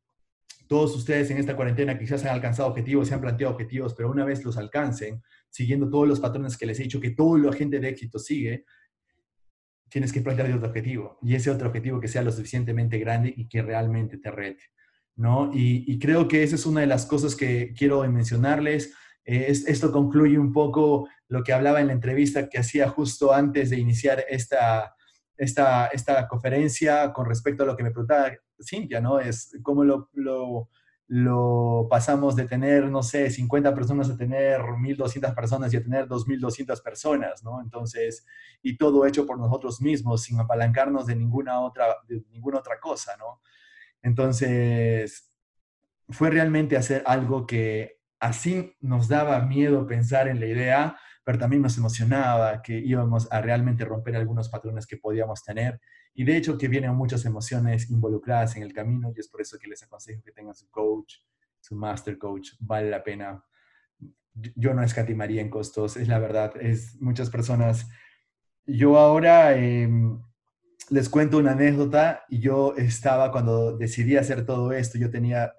[0.66, 4.24] todos ustedes en esta cuarentena quizás han alcanzado objetivos, se han planteado objetivos, pero una
[4.24, 7.81] vez los alcancen, siguiendo todos los patrones que les he dicho que todo la gente
[7.81, 8.64] de éxito sigue,
[9.88, 11.18] tienes que plantear otro objetivo.
[11.22, 14.62] Y ese otro objetivo que sea lo suficientemente grande y que realmente te rete.
[15.16, 15.51] ¿No?
[15.53, 18.94] Y, creo que esa es una de las cosas que quiero mencionarles.
[19.25, 23.71] Eh, esto concluye un poco lo que hablaba en la entrevista que hacía justo antes
[23.71, 24.94] de iniciar esta,
[25.37, 28.33] esta, esta conferencia con respecto a lo que me preguntaba
[28.63, 29.21] Cintia, ¿no?
[29.21, 30.69] Es cómo lo, lo,
[31.13, 36.06] lo pasamos de tener, no sé, 50 personas a tener 1.200 personas y a tener
[36.06, 37.61] 2.200 personas, ¿no?
[37.61, 38.25] Entonces,
[38.63, 41.96] y todo hecho por nosotros mismos, sin apalancarnos de ninguna otra,
[42.31, 43.40] ninguna otra cosa, ¿no?
[44.03, 45.31] Entonces,
[46.09, 51.63] fue realmente hacer algo que así nos daba miedo pensar en la idea, pero también
[51.63, 55.81] nos emocionaba que íbamos a realmente romper algunos patrones que podíamos tener.
[56.15, 59.59] Y de hecho que vienen muchas emociones involucradas en el camino y es por eso
[59.59, 61.15] que les aconsejo que tengan su coach,
[61.61, 63.44] su Master Coach, vale la pena.
[64.33, 66.55] Yo no escatimaría en costos, es la verdad.
[66.61, 67.88] Es muchas personas.
[68.67, 70.21] Yo ahora em,
[70.91, 75.55] les cuento una anécdota yo estaba cuando decidí hacer todo esto, yo tenía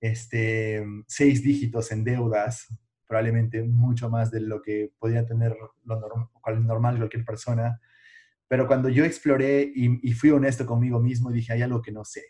[0.00, 2.66] este, seis dígitos en deudas,
[3.08, 7.80] probablemente mucho más de lo que podía tener lo normal cualquier persona.
[8.48, 12.04] Pero cuando yo exploré y, y, fui honesto conmigo mismo, dije, hay algo que no
[12.04, 12.22] sé,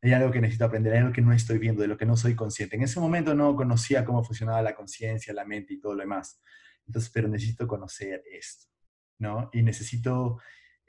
[0.00, 2.16] hay algo que necesito aprender, hay algo que no estoy viendo, de lo que no
[2.16, 2.76] soy consciente.
[2.76, 6.40] En ese momento no conocía cómo funcionaba la conciencia, la mente y todo lo demás.
[6.86, 8.66] Entonces, pero necesito conocer esto,
[9.18, 9.50] ¿no?
[9.52, 10.38] Y necesito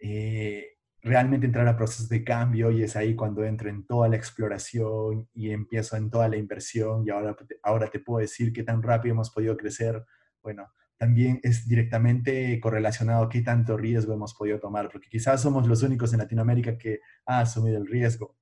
[0.06, 4.18] eh, realmente entrar a procesos de cambio y es ahí cuando entro en toda la
[4.18, 8.84] exploración y empiezo en toda la inversión y ahora, ahora te puedo decir qué tan
[8.84, 10.04] rápido hemos podido crecer.
[10.42, 15.84] Bueno, también es directamente correlacionado qué tanto riesgo hemos podido tomar, porque quizás somos los
[15.84, 18.36] únicos en Latinoamérica que ha asumido el riesgo.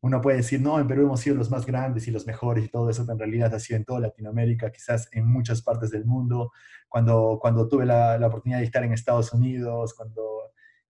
[0.00, 2.68] Uno puede decir, no, en Perú hemos sido los más grandes y los mejores y
[2.68, 6.06] todo eso, pero en realidad ha sido en toda Latinoamérica, quizás en muchas partes del
[6.06, 6.52] mundo.
[6.88, 10.33] Cuando, cuando tuve la, la oportunidad de estar en Estados Unidos, cuando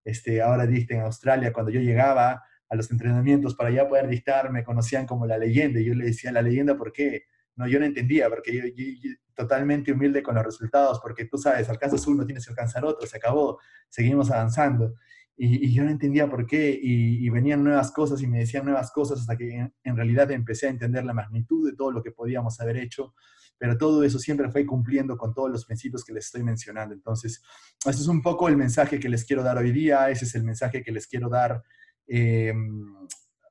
[0.04, 4.50] este, ahora diste en Australia, cuando yo llegaba a los entrenamientos para ya poder dictar,
[4.50, 5.80] me conocían como la leyenda.
[5.80, 7.24] Y yo le decía, ¿la leyenda por qué?
[7.56, 12.06] No, yo no entendía, porque yo, totalmente humilde con los resultados, porque tú sabes, alcanzas
[12.06, 14.94] uno, tienes que alcanzar otro, se acabó, seguimos avanzando.
[15.36, 19.20] Y, yo no entendía por qué, y, venían nuevas cosas y me decían nuevas cosas
[19.20, 22.76] hasta que en, realidad empecé a entender la magnitud de todo lo que podíamos haber
[22.76, 23.14] hecho
[23.58, 26.94] pero todo eso siempre fue cumpliendo con todos los principios que les estoy mencionando.
[26.94, 27.42] Entonces,
[27.84, 30.44] este es un poco el mensaje que les quiero dar hoy día, ese es el
[30.44, 31.62] mensaje que les quiero dar
[32.06, 32.84] em,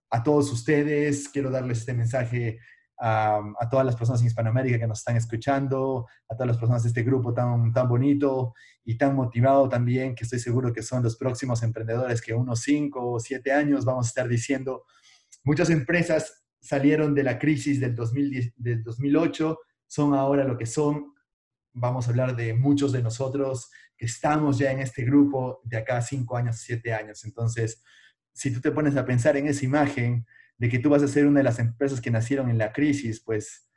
[0.09, 2.59] a todos ustedes, quiero darles este mensaje
[2.99, 6.83] a, a, todas las personas en Hispanoamérica que nos están escuchando, a todas las personas
[6.83, 8.53] de este grupo tan, tan bonito
[8.85, 13.13] y tan motivado también, que estoy seguro que son los próximos emprendedores que unos 5
[13.13, 14.83] o 7 años vamos a estar diciendo,
[15.43, 19.59] muchas empresas salieron de la crisis del, 2010, del 2008
[19.93, 21.13] son ahora lo que son.
[21.71, 26.01] Vamos a hablar de muchos de nosotros que estamos ya en este grupo de acá
[26.01, 27.23] cinco años, siete años.
[27.25, 27.83] Entonces,
[28.33, 30.25] si tú te pones a pensar en esa imagen
[30.57, 33.19] de que tú vas a ser una de las empresas que nacieron en la crisis,
[33.19, 33.69] pues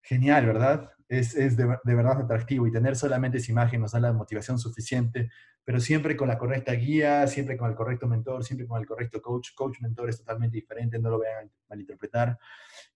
[0.00, 0.92] genial, ¿verdad?
[1.08, 4.60] Es, es de, de, verdad atractivo y tener solamente esa imagen nos da la motivación
[4.60, 5.28] suficiente,
[5.64, 9.20] pero siempre con la correcta guía, siempre con el correcto mentor, siempre con el correcto
[9.20, 9.48] coach.
[9.56, 12.38] Coach, mentor es totalmente diferente, no lo vean malinterpretar.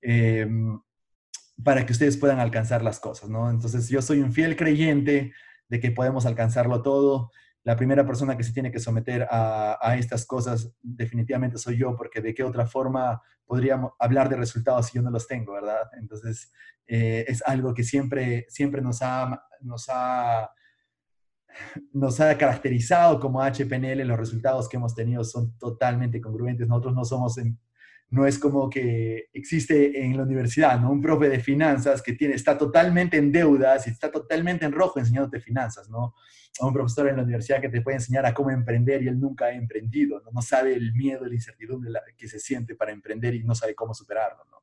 [0.01, 0.47] Eh,
[1.65, 3.51] para que ustedes puedan alcanzar las cosas, ¿no?
[3.51, 5.33] Entonces yo soy un fiel creyente
[5.69, 7.31] de que podemos alcanzarlo todo.
[7.65, 12.21] La primera persona que se tiene que someter a, estas cosas definitivamente soy yo, porque
[12.21, 15.89] de qué otra forma podríamos hablar de resultados si yo no los tengo, ¿verdad?
[16.01, 16.53] Entonces
[16.87, 20.51] eh, es algo que siempre, siempre nos ha, nos ha
[21.93, 26.67] nos ha caracterizado como HPNL, los resultados que hemos tenido son totalmente congruentes.
[26.69, 27.39] Nosotros no somos
[28.13, 30.93] no es como que existe en la universidad, ¿no?
[30.93, 34.99] Un profe de finanzas que tiene, está totalmente en deudas y está totalmente en rojo
[34.99, 36.15] enseñándote finanzas, ¿no?
[36.61, 39.19] O un profesor en la universidad que te puede enseñar a cómo emprender y él
[39.19, 40.31] nunca ha emprendido, ¿no?
[40.31, 43.95] No sabe el miedo, la incertidumbre que se siente para emprender y no sabe cómo
[43.95, 44.59] superarlo, ¿no?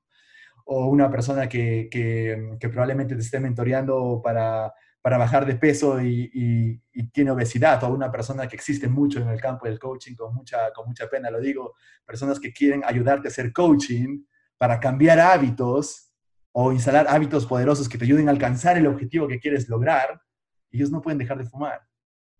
[0.65, 4.71] O una persona que, que, que probablemente te esté mentoreando para
[5.09, 9.41] para bajar de peso y, tiene obesidad, o una persona que existe mucho en el
[9.41, 11.73] campo del coaching, con mucha, con mucha pena lo digo,
[12.05, 14.23] personas que quieren ayudarte a hacer coaching
[14.55, 16.13] para cambiar hábitos
[16.51, 20.21] o instalar hábitos poderosos que te ayuden a alcanzar el objetivo que quieres lograr,
[20.69, 21.81] ellos no pueden dejar de fumar.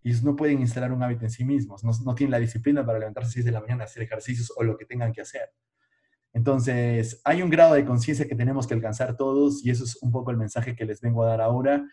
[0.04, 3.00] Ellos no pueden instalar un hábito en sí mismos, no, no tienen la disciplina para
[3.00, 5.50] levantarse a 6 de la mañana, hacer ejercicios o lo que tengan que hacer.
[6.34, 10.12] Entonces, hay un grado de conciencia que tenemos que alcanzar todos y eso es un
[10.12, 11.84] poco el mensaje que les vengo a dar ahora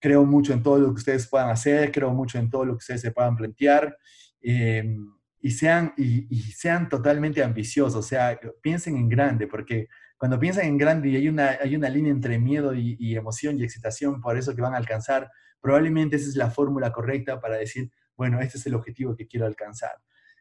[0.00, 2.78] creo mucho en todo lo que ustedes puedan hacer, creo mucho en todo lo que
[2.78, 3.96] ustedes se puedan plantear
[4.40, 4.96] eh,
[5.40, 10.78] y, sean, y, sean totalmente ambiciosos, o sea, piensen en grande, porque cuando piensan en
[10.78, 14.54] grande y hay una, hay una línea entre miedo y, emoción y excitación por eso
[14.54, 15.30] que van a alcanzar,
[15.60, 19.46] probablemente esa es la fórmula correcta para decir, bueno, este es el objetivo que quiero
[19.46, 19.92] alcanzar.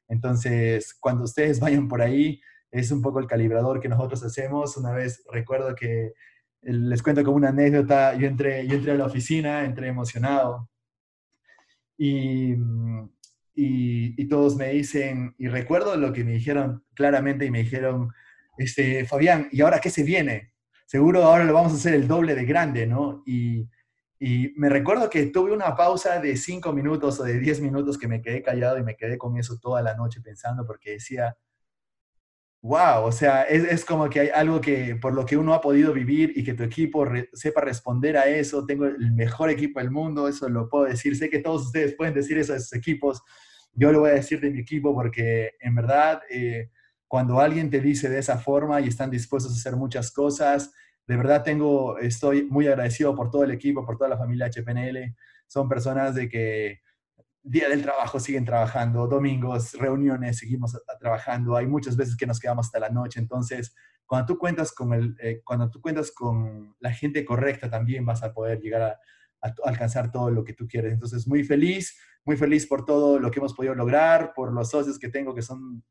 [0.08, 2.42] Entonces, cuando ustedes vayan por ahí,
[2.72, 4.78] es un poco el calibrador que nosotros hacemos.
[4.78, 6.14] Una vez recuerdo que
[6.62, 10.70] les cuento como una anécdota, yo entré, yo entré a la oficina, entré emocionado
[11.98, 12.56] y,
[13.56, 18.10] y, todos me dicen, y recuerdo lo que me dijeron claramente y me dijeron,
[18.58, 20.54] este, Fabián, ¿y ahora qué se viene?
[20.86, 23.22] Seguro ahora lo vamos a hacer el doble de grande, ¿no?
[23.26, 23.68] Y,
[24.20, 28.08] y me recuerdo que tuve una pausa de cinco minutos o de diez minutos que
[28.08, 31.38] me quedé callado y me quedé con eso toda la noche pensando porque decía,
[32.62, 35.94] Wow, o sea, es, como que hay algo que por lo que uno ha podido
[35.94, 38.66] vivir y que tu equipo sepa responder a eso.
[38.66, 41.16] Tengo el mejor equipo del mundo, eso lo puedo decir.
[41.16, 43.22] Sé que todos ustedes pueden decir eso de sus equipos.
[43.74, 46.70] Yo lo voy a decir de mi equipo porque en verdad eh,
[47.08, 50.74] cuando alguien te dice de esa forma y están dispuestos a hacer muchas cosas.
[51.08, 55.16] De verdad tengo, estoy muy agradecido por todo el equipo, por toda la familia HPNL.
[55.48, 56.82] Son personas de que
[57.44, 61.56] día del trabajo siguen trabajando, domingos, reuniones, seguimos trabajando.
[61.56, 63.20] Hay muchas veces que nos quedamos hasta la noche.
[63.20, 63.76] Entonces,
[64.06, 68.24] cuando tú cuentas con, el, eh, cuando tú cuentas con la gente correcta, también vas
[68.24, 69.00] a poder llegar a,
[69.64, 70.92] alcanzar todo lo que tú quieres.
[70.92, 75.00] Entonces, muy feliz, muy feliz por todo lo que hemos podido lograr, por los socios
[75.00, 75.84] que tengo que son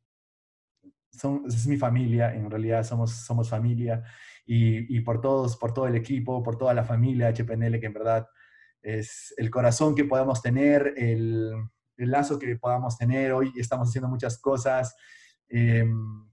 [1.10, 4.04] son, es mi familia, en realidad somos, somos familia,
[4.46, 7.92] y, y, por todos, por todo el equipo, por toda la familia HPNL, que en
[7.92, 8.28] verdad
[8.82, 11.52] es el corazón que podamos tener, el,
[11.96, 13.32] el lazo que podamos tener.
[13.32, 14.96] Hoy estamos haciendo muchas cosas,
[15.50, 15.84] eh,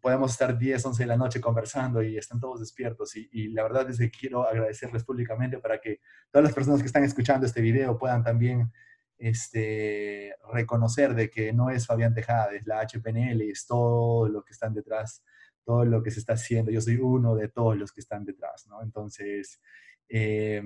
[0.02, 3.16] podemos estar 10, 11 de la noche conversando y están todos despiertos.
[3.16, 6.00] Y, la verdad es que quiero agradecerles públicamente para que
[6.32, 8.72] todas las personas que están escuchando este video puedan también
[9.18, 14.52] este, reconocer de que no es Fabián Tejada, es la HPNL, es todo lo que
[14.52, 15.24] están detrás,
[15.64, 16.72] todo lo que se está haciendo.
[16.72, 18.84] Yo soy uno de todos los que están detrás, ¿no?
[18.84, 19.62] Entonces,
[20.10, 20.62] eh,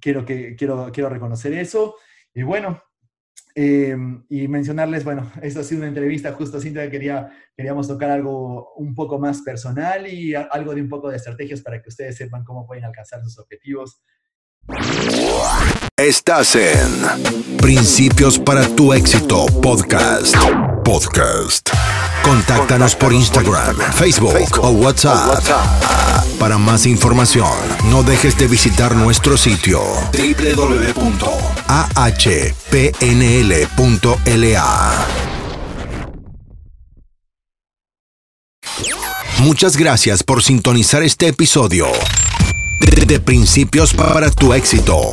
[0.00, 1.96] quiero, que, quiero, quiero reconocer eso.
[2.34, 2.82] Y bueno,
[3.54, 3.96] eh,
[4.28, 8.94] y mencionarles, bueno, esta ha sido una entrevista justo, Cintia, quería, queríamos tocar algo un
[8.94, 12.66] poco más personal y algo de un poco de estrategias para que ustedes sepan cómo
[12.66, 14.02] pueden alcanzar sus objetivos.
[15.96, 20.36] Estás en Principios para tu éxito podcast.
[20.84, 21.75] Podcast.
[22.26, 25.38] Contáctanos por Instagram, Facebook o WhatsApp.
[26.40, 27.48] Para más información,
[27.84, 29.80] no dejes de visitar nuestro sitio
[30.12, 31.06] www.ahpnl.la.
[39.38, 41.86] Muchas gracias por sintonizar este episodio
[42.80, 45.12] de, de Principios para tu éxito.